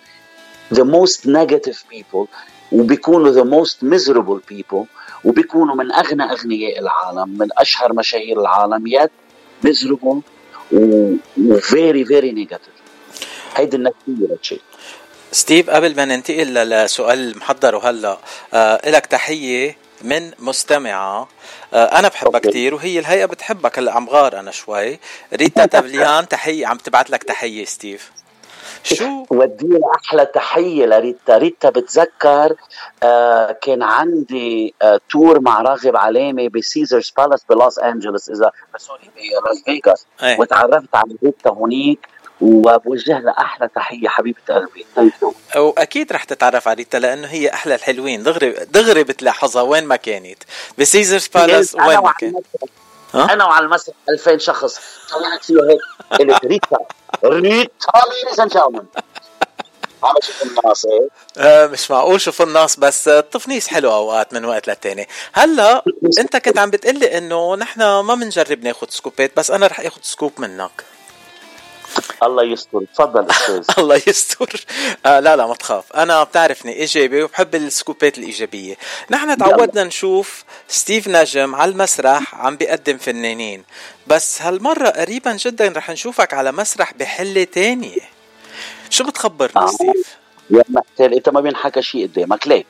the 0.74 0.84
most 0.84 1.26
negative 1.26 1.78
people 1.94 2.28
وبيكونوا 2.72 3.34
the 3.34 3.46
most 3.46 3.76
miserable 3.84 4.54
people 4.54 4.86
وبيكونوا 5.24 5.76
من 5.76 5.92
أغنى 5.92 6.24
أغنياء 6.24 6.80
العالم 6.80 7.38
من 7.38 7.48
أشهر 7.58 7.94
مشاهير 7.94 8.42
العالم 8.42 8.88
بس 8.88 9.10
miserable 9.68 10.18
و 10.72 11.14
very 11.60 12.04
very 12.04 12.32
negative. 12.32 12.78
هيدي 13.56 13.92
شيء. 14.42 14.62
ستيف 15.32 15.70
قبل 15.70 15.96
ما 15.96 16.06
ننتقل 16.06 16.54
لسؤال 16.54 17.20
المحضر 17.32 17.76
وهلا 17.76 18.18
آه 18.54 18.90
لك 18.90 19.06
تحية 19.06 19.78
من 20.02 20.32
مستمعة. 20.40 21.28
آه 21.74 21.86
أنا 21.86 22.08
بحبها 22.08 22.40
كثير 22.40 22.76
وهي 22.76 23.00
الهيئة 23.00 23.26
بتحبك 23.26 23.80
هلأ 23.80 23.94
عم 23.94 24.10
غار 24.10 24.40
أنا 24.40 24.52
شوي. 24.52 25.00
ريتا 25.34 25.66
تافليان 25.76 26.28
تحية 26.28 26.68
عم 26.68 26.78
تبعت 26.78 27.10
لك 27.10 27.24
تحية 27.24 27.66
ستيف. 27.66 28.12
شو؟ 28.84 29.26
ودي 29.30 29.80
أحلى 29.96 30.26
تحية 30.26 30.86
لريتا. 30.86 31.38
ريتا 31.38 31.70
بتذكر 31.70 32.56
آه 33.04 33.52
كان 33.52 33.84
عندي 33.84 34.74
آه 34.82 35.00
tour 35.10 35.40
مع 35.40 35.62
راغب 35.62 35.96
علامة 35.96 36.48
بسيزرز 36.50 37.14
بالاس 37.18 37.44
بلوس 37.50 37.80
أنجلوس 37.80 38.30
إذا 38.30 38.52
sorry 38.78 39.10
بلاس 39.16 39.64
فيغاس. 39.66 40.06
وتعرفت 40.40 40.96
على 40.96 41.16
ريتا 41.24 41.50
هونيك. 41.50 42.08
وبوجه 42.42 43.20
لها 43.20 43.36
أحلى 43.40 43.70
تحية 43.76 44.08
حبيبة 44.08 44.38
قلبي. 44.50 44.86
وأكيد 45.56 46.14
رح 46.14 46.24
تتعرف 46.24 46.68
على 46.68 46.76
ريتا 46.76 46.98
لأنه 46.98 47.28
هي 47.28 47.50
أحلى 47.50 47.76
الحلوين. 47.76 48.24
دغري 48.24 48.50
دغري 48.52 49.04
بتلاحظها 49.04 49.62
وين 49.62 49.84
ما 49.84 49.96
كانت. 49.96 50.44
بسيزرز 50.78 51.28
بالاس 51.28 51.76
وين 51.76 51.98
ما 51.98 52.14
كانت. 52.20 52.46
أنا 53.16 53.46
وعلى 53.46 53.66
المسرح 53.66 53.96
2000 54.10 54.38
شخص. 54.38 54.80
طلعت 55.10 55.44
فيه 55.44 55.56
هيك. 55.56 55.80
قلت 56.32 56.46
ريتا. 56.52 56.78
ريتا 57.24 57.92
ladies 58.24 58.40
and 58.40 58.50
gentlemen 58.52 58.86
عم 60.04 60.16
أشوف 60.18 60.44
الناس 60.44 60.88
آه 61.38 61.68
مش 61.68 61.92
معقول 61.92 62.22
شوف 62.22 62.42
الناس 62.42 62.76
بس 62.76 63.08
التفنيس 63.08 63.68
حلو 63.68 63.94
أوقات 63.94 64.34
من 64.34 64.46
وقت 64.46 64.68
للتاني. 64.68 65.08
هلا 65.34 65.84
أنت 66.20 66.38
كنت 66.38 66.60
عم 66.60 66.70
بتقلي 66.70 67.18
إنه 67.18 67.56
نحن 67.56 67.80
ما 67.80 68.16
بنجرب 68.16 68.64
ناخذ 68.64 68.88
scoop 68.90 69.25
ات 69.25 69.32
بس 69.38 69.52
أنا 69.52 69.68
رح 69.68 69.80
اخذ 69.80 70.02
scoop 70.02 70.32
منك. 70.38 70.84
الله 72.24 72.44
يستر. 72.44 72.82
تفضل 72.96 73.30
أستاذ. 73.30 73.66
الله 73.80 73.96
يستر. 74.08 74.66
آه 75.06 75.20
لا 75.20 75.36
لا 75.36 75.48
ما 75.48 75.54
تخاف. 75.54 75.94
أنا 75.94 76.24
بتعرفني 76.24 76.74
إيجابي 76.74 77.24
وبحب 77.24 77.56
ال 77.56 77.65
scoop 77.65 78.09
ات 78.09 78.18
الإيجابية. 78.18 78.78
نحن 79.10 79.38
تعودنا 79.38 79.84
نشوف 79.84 80.44
ستيف 80.68 81.08
نجم 81.08 81.56
على 81.56 81.72
المسرح 81.72 82.36
عم 82.36 82.56
بيقدم 82.58 82.98
فنانين. 82.98 83.64
بس 84.08 84.42
هالمرة 84.42 84.90
قريبا 84.90 85.34
جدا 85.34 85.74
رح 85.76 85.90
نشوفك 85.90 86.34
على 86.34 86.52
مسرح 86.52 86.94
بحلة 86.94 87.44
تانية. 87.44 88.02
شو 88.90 89.04
بتخبرنا 89.04 89.64
آه. 89.64 89.68
ستيف؟ 89.68 90.18
يا 90.50 90.64
محتل 90.70 91.14
إنت 91.14 91.30
ما 91.30 91.42
بينحكى 91.42 91.82
شيء 91.82 92.08
قدامك. 92.08 92.48
ليك. 92.48 92.68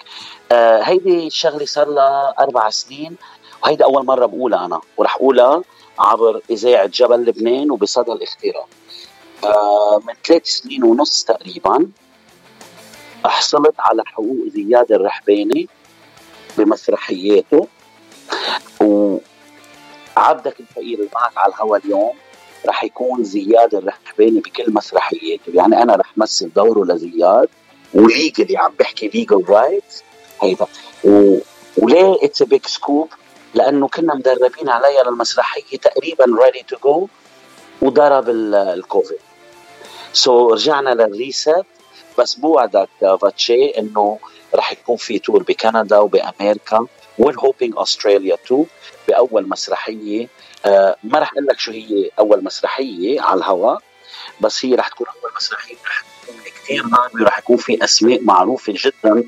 آه 0.51 0.81
هيدي 0.81 1.27
الشغلة 1.27 1.65
صار 1.65 1.89
لها 1.89 2.33
أربع 2.39 2.69
سنين 2.69 3.15
وهيدي 3.63 3.83
أول 3.83 4.05
مرة 4.05 4.25
بقولها 4.25 4.65
أنا. 4.65 4.81
ورح 4.97 5.15
أقولها 5.15 5.61
عبر 5.99 6.41
إذاعة 6.49 6.85
جبل 6.85 7.25
لبنان 7.25 7.71
وبصدى 7.71 8.11
الاختراع. 8.11 8.65
من 10.07 10.13
ثلاث 10.25 10.45
سنين 10.45 10.83
ونص 10.83 11.23
تقريبا 11.23 11.87
حصلت 13.25 13.75
على 13.79 14.03
حقوق 14.05 14.47
زياد 14.47 14.91
الرحباني 14.91 15.67
بمسرحياته. 16.57 17.67
وعبدك 18.81 20.59
الفقير 20.59 20.97
اللي 20.97 21.09
معك 21.15 21.37
على 21.37 21.53
الهوا 21.53 21.77
اليوم 21.77 22.13
رح 22.65 22.83
يكون 22.83 23.23
زياد 23.23 23.75
الرحباني 23.75 24.39
بكل 24.39 24.73
مسرحياته. 24.73 25.51
يعني 25.53 25.81
أنا 25.83 25.95
رح 25.95 26.17
مثل 26.17 26.53
دوره 26.53 26.93
لزياد. 26.93 27.49
و 27.93 28.01
legally 28.01 28.57
عم 28.57 28.73
بحكي 28.79 29.07
legal 29.07 29.45
rights 29.49 30.03
هيدا. 30.41 30.67
و... 31.03 31.37
وليه 31.77 32.17
it's 32.23 32.43
big 32.43 32.65
scoop 32.65 33.09
لأنه 33.53 33.87
كنا 33.87 34.15
مدربين 34.15 34.69
عليها 34.69 35.03
للمسرحية 35.03 35.77
تقريبا 35.77 36.25
ready 36.43 36.65
to 36.67 36.77
go 36.83 37.07
وضرب 37.81 38.29
الكوفيد 38.29 39.17
so 40.17 40.49
so, 40.49 40.53
رجعنا 40.53 40.89
لل 40.89 41.15
rest 41.15 41.65
بس 42.19 42.33
بوعدك 42.35 42.89
فاتشي 43.21 43.69
إنه 43.69 44.19
رح 44.55 44.71
يكون 44.71 44.97
في 44.97 45.19
tour 45.19 45.43
بكندا 45.43 45.97
وبأمريكا. 45.97 46.87
we're 47.19 47.39
hoping 47.39 47.73
استراليا 47.77 48.35
too 48.47 48.65
بأول 49.07 49.49
مسرحية. 49.49 50.27
آه 50.65 50.95
ما 51.03 51.19
رح 51.19 51.33
أقول 51.33 51.45
لك 51.45 51.59
شو 51.59 51.71
هي 51.71 52.09
أول 52.19 52.43
مسرحية 52.43 53.21
على 53.21 53.37
الهواء 53.37 53.81
بس 54.41 54.65
هي 54.65 54.75
رح 54.75 54.87
تكون 54.87 55.07
أول 55.07 55.31
مسرحية. 55.35 55.75
رح 55.85 56.03
تكون 56.23 56.35
كثير 56.45 56.83
ناعمه 56.85 57.21
ورح 57.21 57.39
يكون 57.39 57.57
في 57.57 57.83
أسماء 57.83 58.23
معروفة 58.23 58.73
جدا. 58.75 59.23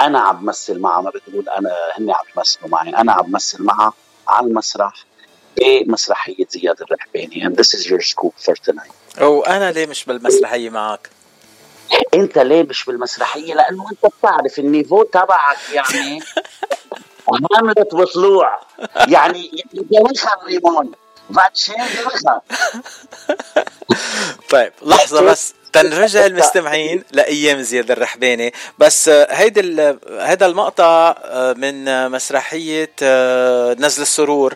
أنا 0.00 0.20
عم 0.20 0.36
بمثل 0.40 0.78
معها. 0.78 1.02
ما 1.02 1.10
بتقول 1.10 1.48
أنا 1.48 1.70
هن 1.98 2.10
عم 2.10 2.24
يمثلوا 2.36 2.68
معي. 2.68 2.88
أنا 2.90 3.12
عم 3.12 3.22
بمثل 3.22 3.62
معها 3.62 3.92
على 4.28 4.46
المسرح 4.46 4.94
بمسرحية 5.56 6.46
زياد 6.50 6.82
الرحباني. 6.82 7.48
And 7.48 7.56
this 7.56 7.74
is 7.74 7.86
your 7.90 8.00
scoop 8.00 8.34
for 8.46 8.54
tonight. 8.54 8.99
وأنا 9.20 9.70
ليه 9.72 9.86
مش 9.86 10.04
بالمسرحية 10.04 10.70
معك؟ 10.70 11.10
أنت 12.14 12.38
ليه 12.38 12.62
مش 12.62 12.84
بالمسرحية؟ 12.84 13.54
لأنه 13.54 13.84
أنت 13.90 14.12
بتعرف 14.18 14.58
النيفو 14.58 15.02
تبعك 15.02 15.58
يعني 15.72 16.20
هاملت 17.54 17.94
وطلوع 17.94 18.60
يعني 19.08 19.64
دوخها 19.72 20.44
ريمون. 20.46 20.92
فاتشين 21.34 21.74
دوخها 22.04 22.42
طيب 24.50 24.72
لحظة 24.82 25.22
بس. 25.22 25.54
تنرجع 25.72 26.26
المستمعين 26.30 27.04
لأيام 27.12 27.62
زياد 27.62 27.90
الرحباني 27.90 28.52
بس 28.78 29.08
آه، 29.08 29.26
هيدا 29.30 29.98
هيدا 30.10 30.46
المقطع 30.46 31.14
آه، 31.24 31.52
من 31.52 31.88
آه، 31.88 32.08
مسرحية 32.08 32.90
نزل 33.74 34.02
السرور. 34.02 34.54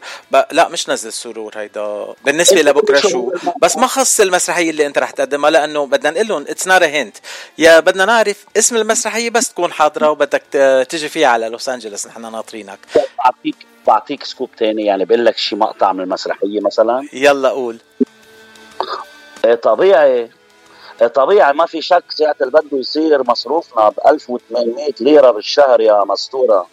لا 0.50 0.68
مش 0.68 0.88
نزل 0.88 1.08
السرور 1.08 1.52
هيدا. 1.56 2.06
بالنسبة 2.24 2.62
لبكرة 2.62 3.00
شو؟ 3.00 3.32
بس 3.62 3.76
ما 3.76 3.86
خص 3.86 4.20
المسرحية 4.20 4.70
اللي 4.70 4.86
انت 4.86 4.98
رح 4.98 5.10
تقدمها 5.10 5.50
لأنه 5.50 5.86
بدنا 5.86 6.10
نقول 6.10 6.28
لهم 6.28 6.44
it's 6.48 6.68
not 6.68 6.82
هنت 6.82 7.16
يا 7.58 7.80
بدنا 7.80 8.04
نعرف 8.04 8.44
اسم 8.56 8.76
المسرحية 8.76 9.30
بس 9.30 9.48
تكون 9.48 9.72
حاضرة 9.72 10.10
وبدك 10.10 10.42
تجي 10.88 11.08
فيها 11.08 11.28
على 11.28 11.48
لوس 11.48 11.68
انجلوس 11.68 12.06
نحن 12.06 12.32
ناطرينك. 12.32 12.78
بعطيك 13.18 13.56
بعطيك 13.86 14.24
scoop 14.24 14.50
تاني. 14.56 14.84
يعني 14.84 15.04
بقول 15.04 15.24
لك 15.24 15.38
شي 15.38 15.56
مقطع 15.56 15.92
من 15.92 16.00
المسرحية 16.00 16.60
مثلا. 16.60 17.08
يلا 17.12 17.48
قول. 17.48 17.78
إيه 19.44 19.54
طبيعي. 19.54 20.12
إيه 20.12 20.43
طبيعي 21.02 21.52
ما 21.52 21.66
في 21.66 21.82
شك 21.82 22.04
ساعة 22.08 22.36
اللي 22.40 22.52
بده 22.52 22.78
يصير 22.78 23.30
مصروفنا 23.30 23.88
ب 23.88 23.94
1800 24.06 24.94
ليرة 25.00 25.30
بالشهر 25.30 25.80
يا 25.80 26.04
مستورة. 26.04 26.66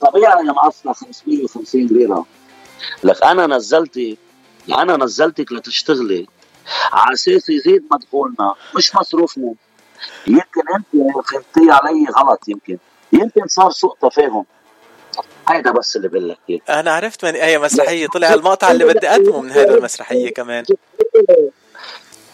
طبيعي 0.00 0.42
ناقصنا 0.42 0.92
550 0.92 1.86
ليرة. 1.86 2.26
لك 3.04 3.24
أنا 3.24 3.46
نزلتك 3.46 4.18
أنا 4.68 4.96
نزلتك 4.96 5.52
لتشتغلي. 5.52 6.26
على 6.92 7.12
أساس 7.12 7.50
يزيد 7.50 7.84
مدخولنا 7.92 8.54
مش 8.76 8.94
مصروفنا. 8.94 9.54
يمكن 10.26 10.62
أنت 10.76 10.86
فهمتي 11.28 11.70
علي 11.70 12.06
غلط 12.18 12.48
يمكن. 12.48 12.78
يمكن 13.12 13.46
صار 13.46 13.70
سوء 13.70 13.96
تفاهم. 14.02 14.44
هيدا 15.48 15.70
بس 15.70 15.96
اللي 15.96 16.08
بقول 16.08 16.28
لك. 16.28 16.62
أنا 16.68 16.92
عرفت 16.92 17.24
من 17.24 17.36
أي 17.36 17.58
مسرحية 17.58 18.06
طلع 18.06 18.34
المقطع 18.34 18.70
اللي 18.70 18.84
بدي 18.84 19.08
أقدمه 19.08 19.40
من 19.40 19.50
هيدا 19.50 19.74
المسرحية 19.74 20.30
كمان. 20.30 20.64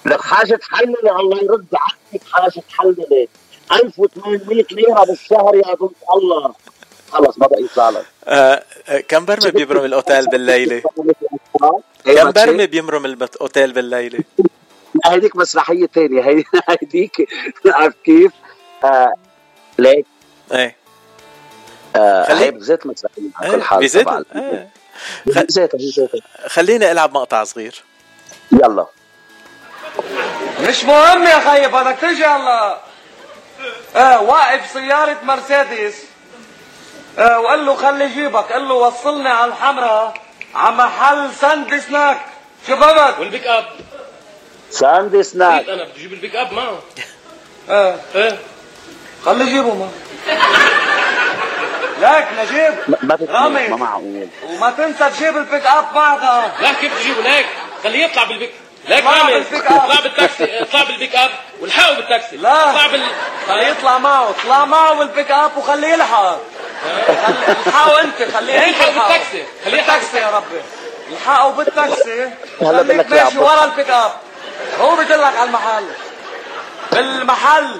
لك 0.06 0.20
حاجة 0.20 0.56
تحللي 0.56 1.10
الله 1.20 1.36
يرد 1.42 1.66
عنك 1.74 2.22
حاجة 2.32 2.62
تحللي 2.68 3.28
1800 3.72 4.64
ليرة 4.70 5.04
بالشهر 5.04 5.54
يا 5.54 5.74
بنت 5.74 5.96
الله. 6.16 6.54
خلص 7.12 7.38
ما 7.38 7.46
بقى 7.46 7.62
يطلع 7.62 7.90
لك 7.90 8.06
آه، 8.24 8.62
آه، 8.88 9.00
كم 9.00 9.24
برمة 9.24 9.50
بيبرم 9.50 9.84
الأوتيل 9.84 10.26
بالليلة؟ 10.26 10.82
إيه 12.06 12.22
كم 12.22 12.30
تشي؟ 12.30 12.66
بيمرم 12.66 13.06
الأوتيل 13.06 13.72
بالليلة؟ 13.72 14.18
هيديك 15.06 15.36
مسرحية 15.36 15.86
تانية. 15.86 16.22
هي 16.22 16.44
هيديك 16.68 17.28
عارف 17.66 17.94
كيف؟ 18.04 18.32
آه 18.84 19.12
ليك 19.78 20.06
إيه. 20.52 20.76
آه 21.96 22.32
هي 22.34 22.50
بزيت 22.50 22.86
مسرحية 22.86 23.22
على 23.36 23.50
كل 23.50 23.56
إيه 23.56 24.04
حال. 24.04 24.26
إيه. 24.36 24.68
بزيتها 25.26 25.78
بزيتها 25.78 26.20
خليني 26.46 26.92
ألعب 26.92 27.14
مقطع 27.14 27.44
صغير. 27.44 27.84
يلا. 28.52 28.86
مش 30.60 30.84
مهم 30.84 31.22
يا 31.26 31.40
خي 31.50 31.66
بدك 31.66 31.96
تجي 32.00 32.26
هلا 32.26 32.78
آه 33.96 34.20
واقف 34.22 34.70
سيارة 34.72 35.16
مرسيدس. 35.22 35.94
آه 37.18 37.40
وقال 37.40 37.66
له 37.66 37.74
خلي 37.74 38.04
يجيبك 38.04 38.52
قال 38.52 38.68
له 38.68 38.74
وصلني 38.74 39.28
على 39.28 39.50
الحمراء 39.50 40.14
على 40.54 40.76
محل 40.76 41.30
سند 41.40 41.78
سناك. 41.78 42.18
شو 42.66 42.76
بدك؟ 42.76 43.18
وال 43.18 43.28
pick 43.28 43.46
up. 43.46 43.64
ساندي 44.70 45.22
سناك. 45.22 45.54
أكيد 45.60 45.68
أنا 45.70 45.84
بدي 45.84 45.92
أجيب 45.96 46.12
ال 46.12 46.17
pick 46.17 46.36
up 46.36 46.52
معه. 46.52 46.78
آه. 47.70 47.96
إيه 48.14 48.38
خلي 49.24 49.44
يجيبه 49.44 49.74
ما. 49.74 49.88
لك 52.00 52.28
نجيب. 52.38 52.74
ما- 53.02 53.18
رامي. 53.30 53.68
ما 53.68 53.76
معقول. 53.76 54.28
وما 54.48 54.70
تنسى 54.70 55.10
تجيب 55.10 55.36
ال 55.36 55.42
pick 55.42 55.66
up 55.66 55.84
معك 55.94 56.22
لا 56.60 56.72
كيف 56.72 56.98
تجيبه؟ 57.00 57.20
ليك 57.22 57.46
خليه 57.84 58.04
يطلع 58.04 58.24
بال 58.24 58.32
pick. 58.32 58.52
ليك 58.88 59.04
اطلع 59.04 59.18
رامي 59.18 59.32
بال 59.34 59.45
pick 59.45 59.66
up. 59.66 59.72
اطلع 59.82 60.00
بالتاكسي 60.00 60.62
اطلع 60.62 60.82
بال 60.82 60.93
pick 60.93 61.14
up 61.16 61.30
والحقه 61.60 61.94
بالتاكسي 61.94 62.36
لا. 62.36 62.70
اطلع 62.70 62.86
بال 62.86 63.02
خليه 63.48 63.66
يطلع 63.66 63.98
معه 63.98 64.30
اطلع 64.30 64.64
معه 64.64 64.94
بال 64.94 65.06
pick 65.06 65.30
up 65.30 65.56
وخليه 65.56 65.88
يلحق 65.88 66.38
الحقه 67.66 68.00
أنت 68.00 68.34
خليه 68.36 68.58
انت 68.64 68.76
يلحق. 68.76 69.08
بالتاكسي. 69.08 69.44
خليه 69.64 69.76
بالتاكسي 69.76 70.16
يا 70.16 70.30
ربي 70.30 70.60
الحقه 71.12 71.48
بالتاكسي 71.50 72.30
هلا 72.62 72.82
بقول 72.82 72.98
لك 72.98 73.10
ماشي. 73.10 73.38
ورا 73.38 73.64
ال 73.64 73.69
pick 73.69 73.90
up 73.90 74.12
هو 74.80 74.96
بيدلك 74.96 75.36
على 75.36 75.44
المحل 75.44 75.84
بالمحل 76.92 77.76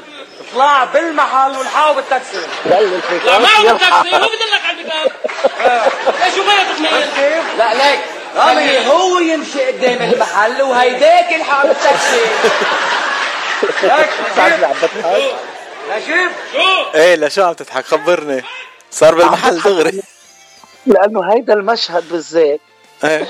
اطلع 0.53 0.85
بالمحل 0.85 1.57
والحقه 1.59 1.93
بالتاكسي 1.93 2.47
لا 2.67 3.39
معه. 3.39 3.63
بالتاكسي 3.63 4.17
هو 4.17 4.29
بدلك 4.29 4.63
على 4.69 4.79
ال 4.81 4.83
pick 4.83 4.93
up 4.93 5.13
شو 6.37 6.43
غير 6.43 6.73
تخمين 6.75 7.07
كيف؟ 7.17 7.59
لا 7.59 7.75
ليك 7.75 8.01
خليه 8.37 8.87
هو 8.89 9.19
يمشي 9.19 9.65
قدام 9.65 10.03
المحل 10.13 10.63
وهيداك 10.63 11.33
عم 11.49 11.69
بضحك. 11.69 12.01
نجيب 15.91 16.31
شو 16.53 16.91
إيه 16.95 17.17
لشو 17.17 17.43
عم 17.43 17.53
تضحك؟ 17.53 17.85
خبرني. 17.85 18.43
صار 18.91 19.15
بالمحل 19.15 19.61
دغري. 19.65 20.03
لأنه 20.87 21.33
هيدا 21.35 21.53
المشهد 21.53 22.09
بالذات 22.13 22.61
إيه. 23.05 23.27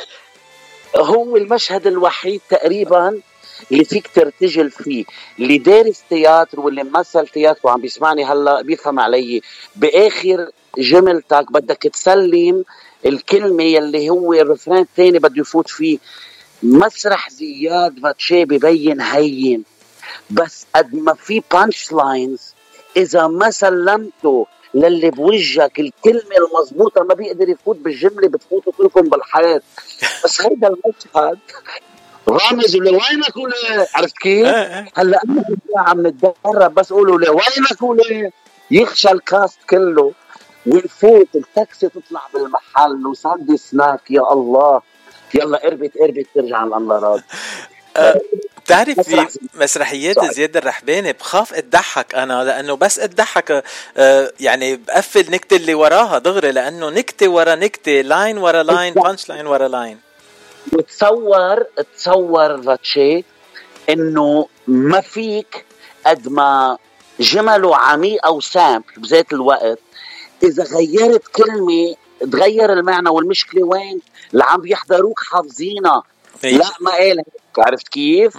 هو 0.96 1.36
المشهد 1.36 1.86
الوحيد 1.86 2.40
تقريبا 2.50 3.20
اللي 3.72 3.84
فيك 3.84 4.10
ترتجل 4.14 4.70
فيه. 4.70 5.04
اللي 5.38 5.58
دارس 5.58 6.02
تياتر 6.10 6.60
واللي 6.60 6.82
ممثل 6.84 7.28
تياتر 7.28 7.60
وعم 7.62 7.80
بيسمعني 7.80 8.24
هلأ 8.24 8.62
بيفهم 8.62 9.00
علي. 9.00 9.42
بآخر 9.76 10.48
جملتك 10.78 11.52
بدك 11.52 11.82
تسلم 11.82 12.64
الكلمة 13.06 13.64
يلي 13.64 14.10
هو 14.10 14.32
الرفران 14.32 14.78
الثاني 14.78 15.18
بده 15.18 15.40
يفوت 15.40 15.68
فيه 15.70 15.98
مسرح 16.62 17.30
زياد 17.30 18.00
فاتشي 18.02 18.44
ببين 18.44 19.00
هين 19.00 19.64
بس 20.30 20.66
قد 20.74 20.94
ما 20.94 21.14
في 21.14 21.42
بانش 21.52 21.92
لاينز 21.92 22.54
إذا 22.96 23.26
ما 23.26 23.50
سلمته 23.50 24.46
للي 24.74 25.10
بوجهك 25.10 25.80
الكلمة 25.80 26.36
المضبوطه 26.38 27.04
ما 27.04 27.14
بيقدر 27.14 27.48
يفوت 27.48 27.76
بالجملة 27.76 28.28
بتفوتوا 28.28 28.72
كلكم 28.78 29.00
بالحياة 29.00 29.60
بس 30.24 30.40
هيدا 30.40 30.68
المشهد 30.68 31.38
رامز 32.28 32.76
لوينك 32.76 33.36
ولا 33.36 33.86
عرفت 33.94 34.18
كيف؟ 34.18 34.46
إيه. 34.46 34.88
هلأ 34.94 35.20
أنا 35.24 35.44
عم 35.76 36.06
نتدرب 36.06 36.74
بس 36.74 36.92
قولوا 36.92 37.18
لوينك 37.18 37.82
ولا 37.82 38.30
يخشى 38.70 39.10
الكاست 39.10 39.58
كله 39.70 40.12
ونفوت 40.66 41.28
التاكسي 41.34 41.88
تطلع 41.88 42.20
بالمحل 42.34 43.06
وساندي 43.06 43.56
سناك 43.56 44.10
يا 44.10 44.32
الله. 44.32 44.82
يلا 45.34 45.58
قربت 45.58 45.98
قربت 45.98 46.26
ترجع 46.34 46.64
الانلارات 46.64 47.22
بتعرف 48.64 48.98
مسرح 48.98 49.28
في 49.28 49.38
مسرحيات. 49.54 50.24
زياد 50.34 50.56
الرحباني 50.56 51.12
بخاف 51.12 51.54
اتضحك 51.54 52.14
أنا 52.14 52.44
لأنه 52.44 52.74
بس 52.76 52.98
اتضحك 52.98 53.64
آه، 53.96 54.32
يعني 54.40 54.76
بقفل 54.76 55.30
نكتة 55.30 55.56
اللي 55.56 55.74
وراها 55.74 56.18
دغري 56.18 56.52
لأنه 56.52 56.90
نكتة 56.90 57.28
ورا 57.28 57.54
نكتة 57.54 57.92
لاين 58.00 58.38
ورا 58.38 58.62
لاين 58.62 58.94
بانش 58.94 59.28
لاين 59.28 59.46
ورا 59.46 59.68
لاين 59.68 59.98
وتصور 60.72 61.64
تصور 61.96 62.62
فاتشي 62.62 63.24
إنه 63.90 64.48
ما 64.66 65.00
فيك 65.00 65.64
قد 66.06 66.28
ما 66.28 66.78
جمله 67.20 67.76
عميقه 67.76 68.30
وسامبل 68.30 68.84
بذات 68.96 69.32
الوقت. 69.32 69.78
إذا 70.42 70.64
غيرت 70.64 71.26
كلمة 71.28 71.96
تغير 72.32 72.72
المعنى 72.72 73.08
والمشكلة 73.08 73.64
وين؟ 73.64 74.00
اللي 74.32 74.44
عم 74.44 74.60
بيحضروك 74.60 75.20
حافظينها 75.20 76.02
إيه. 76.44 76.56
لا 76.56 76.70
ما 76.80 76.90
قال 76.90 77.18
هيك. 77.18 77.58
عرفت 77.58 77.88
كيف؟ 77.88 78.36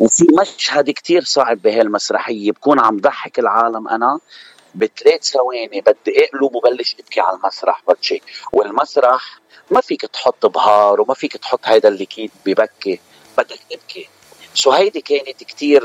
وفي 0.00 0.26
مشهد 0.40 0.90
كتير 0.90 1.24
صعب 1.24 1.62
بهالمسرحيه 1.62 2.52
بكون 2.52 2.80
عم 2.80 2.96
ضحك 2.96 3.38
العالم 3.38 3.88
أنا 3.88 4.18
بثلاث 4.74 5.24
ثواني 5.24 5.80
بدي 5.80 6.24
أقلب 6.24 6.54
وبلش 6.54 6.96
أبكي 7.00 7.20
على 7.20 7.36
المسرح 7.36 7.82
بتشي 7.88 8.22
والمسرح 8.52 9.40
ما 9.70 9.80
فيك 9.80 10.00
تحط 10.00 10.46
بهار 10.46 11.00
وما 11.00 11.14
فيك 11.14 11.36
تحط 11.36 11.60
هيدا 11.64 11.88
اللي 11.88 12.06
كيد 12.06 12.30
ببكي 12.46 13.00
بدك 13.38 13.60
تبكي 13.70 14.08
سو 14.54 14.70
هيدي 14.70 15.00
كانت 15.00 15.44
كتير 15.44 15.82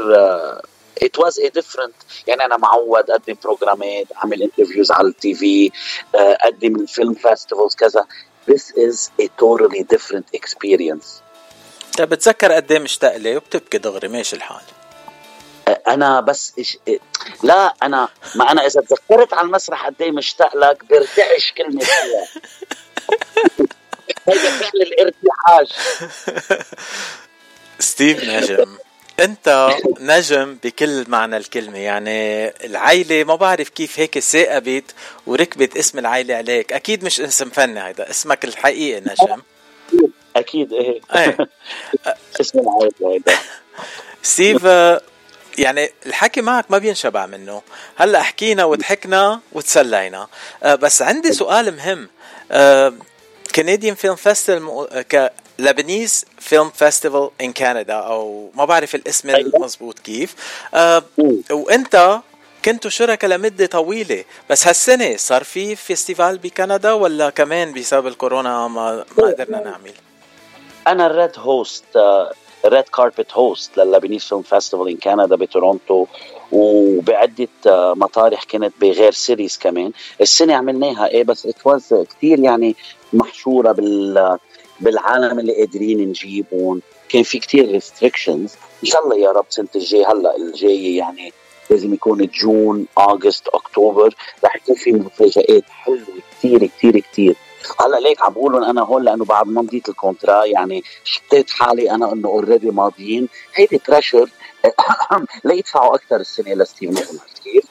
it 1.04 1.20
was 1.20 1.40
a 1.40 1.48
different 1.48 1.96
يعني 2.28 2.46
أنا 2.46 2.58
معود 2.58 3.10
اقدم 3.10 3.36
بروجرامات 3.44 4.06
أعمل 4.18 4.44
interviews 4.44 4.92
على 4.92 5.08
ال 5.08 5.36
TV 5.36 5.72
اقدم 6.16 6.76
ال 6.76 6.83
film 6.83 7.14
festivals 7.14 7.76
كذا. 7.76 8.06
This 8.52 8.64
is 8.88 9.10
a 9.22 9.28
totally 9.28 9.84
different 9.84 10.40
experience. 10.40 11.08
طيب 11.98 12.10
بتذكر 12.10 12.52
قد 12.52 12.72
إيه 12.72 12.80
مشتاق 12.80 13.18
لي؟ 13.18 13.38
وبتبكي 13.38 13.78
دغري 13.78 14.08
ماشي 14.08 14.36
الحال. 14.36 14.62
أنا 15.88 16.22
بس 16.22 16.54
إش... 16.60 16.78
لا 17.44 17.74
أنا 17.84 18.10
ما 18.36 18.52
أنا 18.52 18.66
إذا 18.66 18.82
تذكرت 18.82 19.34
على 19.34 19.46
المسرح 19.46 19.86
قد 19.86 20.02
إيه 20.02 20.12
مشتاق 20.12 20.58
لك 20.58 20.86
برتعش 20.86 21.54
كلمة 21.58 21.82
فيها. 21.82 22.28
هيدا 24.28 24.50
فعل 24.50 24.72
الارتعاش. 24.82 25.70
ستيف 27.80 28.24
نجم 28.24 28.78
انت 29.20 29.70
نجم 30.00 30.58
بكل 30.64 31.06
معنى 31.08 31.38
الكلمة. 31.38 31.78
يعني 31.78 32.48
العيلة 32.66 33.24
ما 33.24 33.36
بعرف 33.36 33.70
كيف 33.70 34.00
هيك 34.00 34.20
ثاقبت 34.20 34.94
وركبت 35.28 35.78
اسم 35.78 36.00
العيلة 36.00 36.36
عليك. 36.36 36.74
أكيد 36.74 37.04
مش 37.04 37.22
اسم 37.22 37.50
فني 37.50 37.84
هيدا 37.84 38.10
اسمك 38.10 38.46
الحقيقي 38.46 39.02
نجم. 39.02 39.42
أكيد 40.36 40.74
إيه. 40.74 41.00
إيه. 41.16 41.38
اسم 42.42 42.60
العيلة 42.60 43.14
هيدا. 43.14 43.38
ستيف 44.24 44.64
يعني 45.58 45.92
الحكي 46.06 46.42
معك 46.42 46.72
ما 46.72 46.78
بينشبع 46.78 47.26
منه. 47.26 47.62
هلأ 47.96 48.22
حكينا 48.22 48.66
وضحكنا 48.66 49.42
وتسلينا. 49.52 50.28
أه، 50.64 50.76
بس 50.76 51.02
عندي 51.02 51.34
سؤال 51.34 51.76
مهم. 51.76 52.10
Canadian 53.56 53.96
film 53.96 54.16
festival 54.16 54.90
Lebanese 55.60 56.26
film 56.40 56.70
festival 56.70 57.30
in 57.42 57.54
كندا 57.54 57.94
أو 57.94 58.50
ما 58.56 58.66
بعرف 58.66 58.96
الاسم 58.96 59.30
أيوة. 59.30 59.52
المضبوط 59.56 60.00
كيف. 60.00 60.36
أه 60.74 61.04
وإنت 61.52 62.20
كنتوا 62.66 62.90
شركاء 62.90 63.30
لمدة 63.32 63.66
طويلة. 63.66 64.24
بس 64.50 64.68
هالسنة 64.68 65.18
صار 65.18 65.44
في 65.44 65.76
festival 65.76 66.38
بكندا 66.38 66.94
ولا 66.94 67.30
كمان 67.30 67.74
بسبب 67.74 68.08
الكورونا 68.08 68.68
ما, 68.68 69.06
ما 69.18 69.24
قدرنا 69.24 69.64
نعمل؟ 69.64 69.94
أنا 70.88 71.08
ال 71.08 71.14
red 71.14 71.32
host 71.38 71.84
red 72.66 72.84
carpet 72.84 73.34
host 73.34 73.78
لل 73.78 73.87
Lebanese 73.87 74.24
film 74.24 74.42
festival 74.42 74.90
in 74.90 74.98
كندا 74.98 75.36
بتورونتو. 75.36 76.06
وبعدة 76.52 77.48
آه، 77.68 77.94
مطارح 77.98 78.44
كانت 78.44 78.74
بغير 78.82 79.12
cities 79.12 79.58
كمان. 79.58 79.92
السنة 80.22 80.56
عملناها 80.56 81.08
إيه 81.08 81.24
بس 81.24 81.46
it 81.46 81.65
was 81.65 81.94
كثير 82.18 82.40
يعني 82.40 82.76
محشورة 83.14 83.72
بال 83.72 84.38
بالعالم 84.80 85.40
اللي 85.40 85.54
قادرين 85.54 86.10
نجيبهم. 86.10 86.82
كان 87.10 87.24
في 87.24 87.40
كتير 87.40 87.72
restrictions 87.72 88.56
إن 88.84 88.90
شاء 88.90 89.04
الله 89.04 89.18
يا 89.18 89.32
رب 89.32 89.46
سنة 89.50 89.68
الجاي 89.76 90.06
هلأ 90.06 90.36
الجاي 90.38 90.96
يعني 90.96 91.34
لازم 91.70 91.94
يكون 91.94 92.30
June 92.34 92.86
اغسطس 92.98 93.48
اكتوبر 93.54 94.16
رح 94.46 94.56
يكون 94.56 94.76
في 94.76 94.92
مفاجآت 94.92 95.64
حلوة 95.70 96.00
كتير 96.40 96.66
كتير 96.66 97.00
كتير. 97.00 97.36
هلأ 97.80 98.00
ليك 98.00 98.22
عم 98.22 98.34
بقولهم 98.34 98.64
أنا 98.64 98.82
هون 98.82 99.04
لأنه 99.04 99.26
بعد 99.26 99.48
ما 99.48 99.62
مضيت 99.62 99.90
ال 99.90 99.97
contrat 99.97 100.46
يعني 100.46 100.84
شتيت 101.04 101.50
حالي 101.50 101.92
أنا 101.92 102.14
إنه 102.14 102.28
already 102.28 102.72
ماضيين. 102.72 103.28
هيدي 103.56 103.82
pressure 103.90 104.30
ليدفعوا 105.46 105.96
أكثر 105.96 106.16
السنة 106.16 106.54
لستيف 106.54 106.98
عرفت 106.98 107.40
كيف؟ 107.44 107.66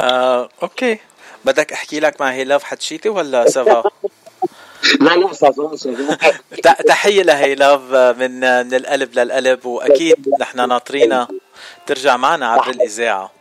آه، 0.00 0.48
okay. 0.62 0.98
بدك 1.44 1.72
أحكي 1.72 2.00
لك 2.00 2.20
مع 2.20 2.32
هيلاف 2.32 2.64
حتشيتي 2.64 3.08
ولا 3.08 3.50
ça 3.50 3.63
va؟ 3.63 3.82
لا 5.00 5.16
لا 5.16 5.32
صار 5.32 5.52
صار 5.76 5.94
ت- 6.64 6.86
تحية 6.88 7.22
لهيلاف 7.22 7.80
من 8.18 8.40
من 8.66 8.74
القلب 8.74 9.18
للقلب 9.18 9.66
وأكيد 9.66 10.28
نحن 10.40 10.68
ناطرينا 10.68 11.28
ترجع 11.86 12.16
معنا 12.16 12.48
عبر 12.48 12.70
الإذاعة. 12.70 13.32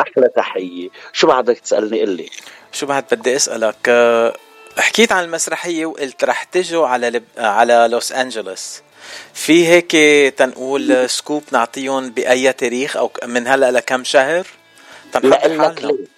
أحلى 0.00 0.28
تحية. 0.36 0.88
شو 1.12 1.26
بعدك 1.26 1.58
تسألني؟ 1.58 2.00
قل 2.00 2.08
لي. 2.10 2.30
شو 2.72 2.86
بعد 2.86 3.04
بدي 3.12 3.36
أسألك؟ 3.36 3.76
آه، 3.88 4.36
حكيت 4.78 5.12
عن 5.12 5.24
المسرحية 5.24 5.86
وقلت 5.86 6.24
رح 6.24 6.42
تجوا 6.44 6.86
على 6.86 7.10
لب... 7.10 7.24
على 7.38 7.88
لوس 7.90 8.12
انجلوس 8.12 8.80
في 9.34 9.66
هيك 9.68 9.92
تنقول 10.34 11.10
scoop 11.10 11.44
نعطيهم 11.52 12.10
بأي 12.10 12.52
تاريخ 12.52 12.96
أو 12.96 13.10
من 13.24 13.46
هلأ 13.48 13.70
لكم 13.70 14.04
شهر؟ 14.04 14.46
تنحضر 15.12 15.62
لك 15.62 15.84
ليه؟ 15.84 16.17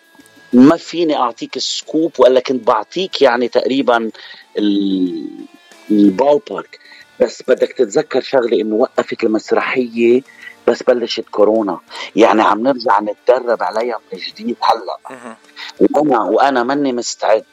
ما 0.53 0.77
فيني 0.77 1.17
أعطيك 1.17 1.57
ال 1.57 1.66
scoop 1.66 2.13
ولا 2.19 2.41
كنت 2.41 2.67
بعطيك 2.67 3.23
يعني 3.23 3.49
تقريبا 3.49 4.11
ال- 4.59 5.29
ال 5.91 6.41
ballpark 6.51 6.79
بس 7.21 7.43
بدك 7.49 7.73
تتذكر 7.73 8.21
شغلة 8.21 8.61
إنه 8.61 8.75
وقفت 8.75 9.25
المسرحية 9.25 10.23
بس 10.69 10.83
بلشت 10.83 11.25
كورونا. 11.31 11.79
يعني 12.17 12.43
عم 12.43 12.63
نرجع 12.63 13.01
نتدرب 13.01 13.63
عليها 13.63 13.99
من 14.13 14.19
جديد 14.19 14.57
هلأ. 14.63 15.37
وأنا 15.81 16.21
وأنا 16.23 16.63
ماني 16.63 16.93
مستعد. 16.93 17.45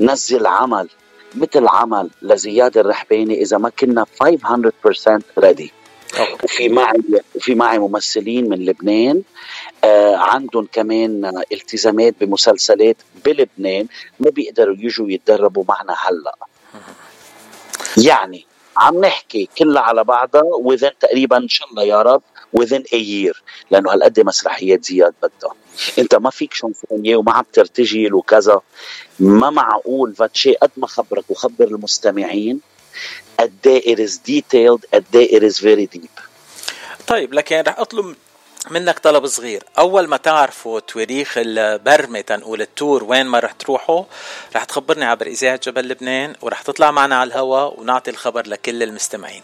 نزل 0.00 0.46
عمل 0.46 0.88
مثل 1.34 1.66
عمل 1.68 2.10
لزياد 2.22 2.78
الرحباني 2.78 3.42
إذا 3.42 3.58
ما 3.58 3.68
كنا 3.70 4.06
500% 4.22 5.22
ready 5.38 5.72
وفي 6.44 6.68
معي 6.68 7.00
وفي 7.34 7.54
معي 7.54 7.78
ممثلين 7.78 8.48
من 8.48 8.64
لبنان. 8.64 9.22
آه 9.84 10.16
عندهم 10.16 10.68
كمان 10.72 11.42
التزامات 11.52 12.14
بمسلسلات 12.20 12.96
بلبنان. 13.24 13.86
ما 14.20 14.30
بيقدروا 14.30 14.76
يجوا 14.78 15.10
يتدربوا 15.10 15.64
معنا 15.68 15.96
هلأ. 16.06 16.34
يعني 17.96 18.46
عم 18.76 19.00
نحكي 19.00 19.48
كلها 19.58 19.82
على 19.82 20.04
بعضها 20.04 20.42
وذن 20.42 20.90
تقريبا 21.00 21.36
إن 21.36 21.48
شاء 21.48 21.68
الله 21.68 21.82
يا 21.84 22.02
رب 22.02 22.22
وذن 22.52 22.84
ايير 22.92 23.42
لأنه 23.70 23.92
هالقد 23.92 24.20
مسرحيات 24.20 24.84
زياد 24.84 25.14
بدها. 25.22 25.54
أنت 25.98 26.14
ما 26.14 26.30
فيك 26.30 26.54
شنفونيه 26.54 27.16
وما 27.16 27.32
عم 27.32 27.44
ترتجل 27.52 28.14
وكذا. 28.14 28.60
ما 29.20 29.50
معقول 29.50 30.14
فاتشي 30.14 30.54
قد 30.54 30.70
ما 30.76 30.86
خبرك 30.86 31.24
وخبر 31.28 31.64
المستمعين. 31.64 32.60
قد 33.40 33.66
إيه 33.66 33.96
it 33.96 33.98
is 33.98 34.12
detailed 34.12 34.94
قد 34.94 35.04
إيه 35.14 35.40
it 35.40 35.52
is 35.52 35.56
very 35.58 35.98
deep. 35.98 36.20
طيب 37.06 37.34
لكن 37.34 37.60
رح 37.60 37.78
أطلب 37.78 38.16
منك 38.70 38.98
طلب 38.98 39.26
صغير. 39.26 39.64
أول 39.78 40.06
ما 40.08 40.16
تعرفوا 40.16 40.80
تواريخ 40.80 41.34
البرمة 41.36 42.20
تنقول 42.20 42.60
ال 42.60 42.69
tour 42.69 43.04
وين 43.04 43.26
ما 43.26 43.38
رح 43.38 43.52
تروحوا 43.52 44.04
رح 44.56 44.64
تخبرني 44.64 45.04
عبر 45.04 45.26
إذاعة 45.26 45.60
جبل 45.64 45.88
لبنان 45.88 46.34
ورح 46.42 46.62
تطلع 46.62 46.90
معنا 46.90 47.16
على 47.16 47.28
الهواء 47.28 47.80
ونعطي 47.80 48.10
الخبر 48.10 48.46
لكل 48.48 48.82
المستمعين. 48.82 49.42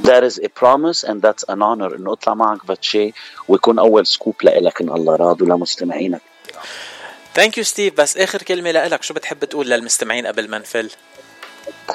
That 0.00 0.24
is 0.24 0.38
a 0.38 0.48
promise 0.48 1.04
and 1.04 1.22
that's 1.22 1.44
an 1.48 1.62
honor. 1.62 1.94
إنه 1.94 2.12
أطلع 2.12 2.34
معك 2.34 2.58
فاتشي 2.68 3.12
ويكون 3.48 3.78
أول 3.78 4.06
scoop 4.06 4.34
لإلك 4.42 4.80
إن 4.80 4.88
الله 4.88 5.16
راض 5.16 5.42
ولمستمعينك 5.42 6.20
thank 7.34 7.58
you 7.58 7.64
ستيف 7.64 7.94
بس 7.94 8.16
آخر 8.16 8.42
كلمة 8.42 8.70
لك 8.70 9.02
شو 9.02 9.14
بتحب 9.14 9.44
تقول 9.44 9.70
للمستمعين 9.70 10.26
قبل 10.26 10.48
ما 10.50 10.58
نفل 10.58 10.90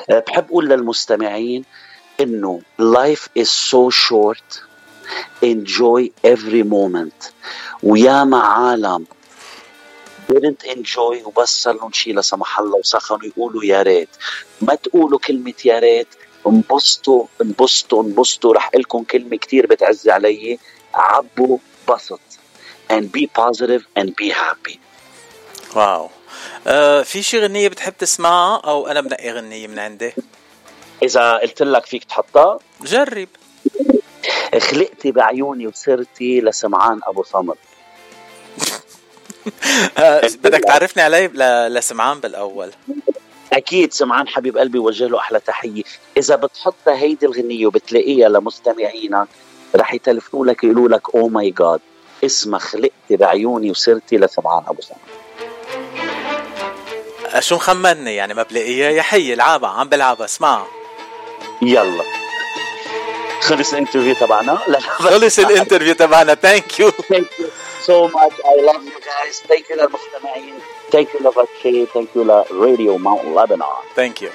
بحب 0.09 0.45
أقول 0.45 0.69
للمستمعين 0.69 1.65
إنه 2.19 2.61
life 2.81 3.27
is 3.39 3.49
so 3.49 3.89
short. 3.89 4.61
Enjoy 5.43 6.11
every 6.23 6.63
moment. 6.63 7.31
وياما 7.83 8.39
عالم 8.39 9.05
didn't 10.31 10.63
enjoy 10.69 11.25
وبس 11.25 11.63
صار 11.63 11.75
لهم 11.75 11.91
شيء 11.91 12.13
لا 12.15 12.21
سمح 12.21 12.59
الله 12.59 12.77
وسخنوا 12.77 13.25
يقولوا 13.25 13.63
يا 13.63 13.81
ريت. 13.81 14.09
ما 14.61 14.75
تقولوا 14.75 15.19
كلمة 15.19 15.53
يا 15.65 15.79
ريت 15.79 16.07
انبسطوا 16.47 17.25
انبسطوا 17.41 18.03
انبسطوا. 18.03 18.53
رح 18.53 18.71
لكم 18.75 19.03
كلمة 19.03 19.37
كتير 19.37 19.67
بتعز 19.67 20.09
علي. 20.09 20.59
عبوا 20.93 21.57
بسط. 21.89 22.19
And 22.89 23.11
be 23.11 23.27
positive 23.27 23.83
and 23.99 24.09
be 24.15 24.29
happy. 24.29 24.79
wow. 25.75 26.09
آه 26.67 27.01
في 27.01 27.23
شي 27.23 27.39
غنية 27.39 27.67
بتحب 27.67 27.93
تسمعها 27.99 28.61
أو 28.65 28.87
أنا 28.87 29.01
بنقي 29.01 29.31
غنية 29.31 29.67
من 29.67 29.79
عندي؟ 29.79 30.13
إذا 31.03 31.33
قلت 31.37 31.61
لك 31.61 31.85
فيك 31.85 32.03
تحطها. 32.03 32.59
جرب. 32.81 33.27
خلقتي 34.59 35.11
بعيوني 35.11 35.67
وصرتي 35.67 36.41
لسمعان 36.41 36.99
أبو 37.07 37.23
سمر 37.23 37.55
آه 39.97 40.21
بدك 40.43 40.63
تعرفني 40.63 41.03
عليه 41.03 41.27
ل- 41.27 41.73
لسمعان 41.73 42.19
بالأول. 42.19 42.71
أكيد 43.53 43.93
سمعان 43.93 44.27
حبيب 44.27 44.57
قلبي 44.57 44.79
وجه 44.79 45.07
له 45.07 45.19
أحلى 45.19 45.39
تحية. 45.39 45.83
إذا 46.17 46.35
بتحطها 46.35 46.95
هيدي 46.95 47.25
الغنية 47.25 47.65
وبتلاقيها 47.67 48.29
لمستمعينك 48.29 49.27
رح 49.75 49.93
يتلفنوا 49.93 50.45
لك 50.45 50.63
يقولوا 50.63 50.89
لك 50.89 51.15
oh 51.15 51.27
my 51.29 51.49
God 51.51 51.79
اسمها 52.25 52.59
خلقتي 52.59 53.15
بعيوني 53.15 53.71
وصرتي 53.71 54.17
لسمعان 54.17 54.63
أبو 54.67 54.81
آه 54.91 54.95
شو 57.39 57.55
مخمني 57.55 58.15
يعني 58.15 58.33
ما 58.33 58.43
بلاقيها 58.43 58.89
يا 58.89 59.01
حي 59.01 59.33
العابها 59.33 59.69
عم 59.69 59.89
بلعبها 59.89 60.25
اسمعها 60.25 60.67
يلا 61.61 62.03
خلص 63.41 63.73
الانترفيو 63.73 64.15
تبعنا 64.15 64.55
خلص 64.81 65.39
ال 65.39 65.45
interview 65.45 65.93
تبعنا 65.93 66.35
thank 66.35 66.79
you 66.79 66.91
Thank 66.91 67.39
you 67.39 67.47
so 67.87 68.07
much. 68.07 68.35
I 68.45 68.55
love 68.69 68.83
you 68.83 68.99
guys. 69.11 69.35
Thank 69.49 69.69
you 69.69 69.77
للمستمعين. 69.77 70.53
Thank 70.91 71.07
you 71.13 71.21
لفتشي. 71.27 71.85
Thank 71.85 72.07
you 72.15 72.17
ل 72.17 72.31
Radio 72.31 72.97
Mount 72.97 73.37
Lebanon. 73.37 73.67
thank 73.95 74.21
you 74.21 74.29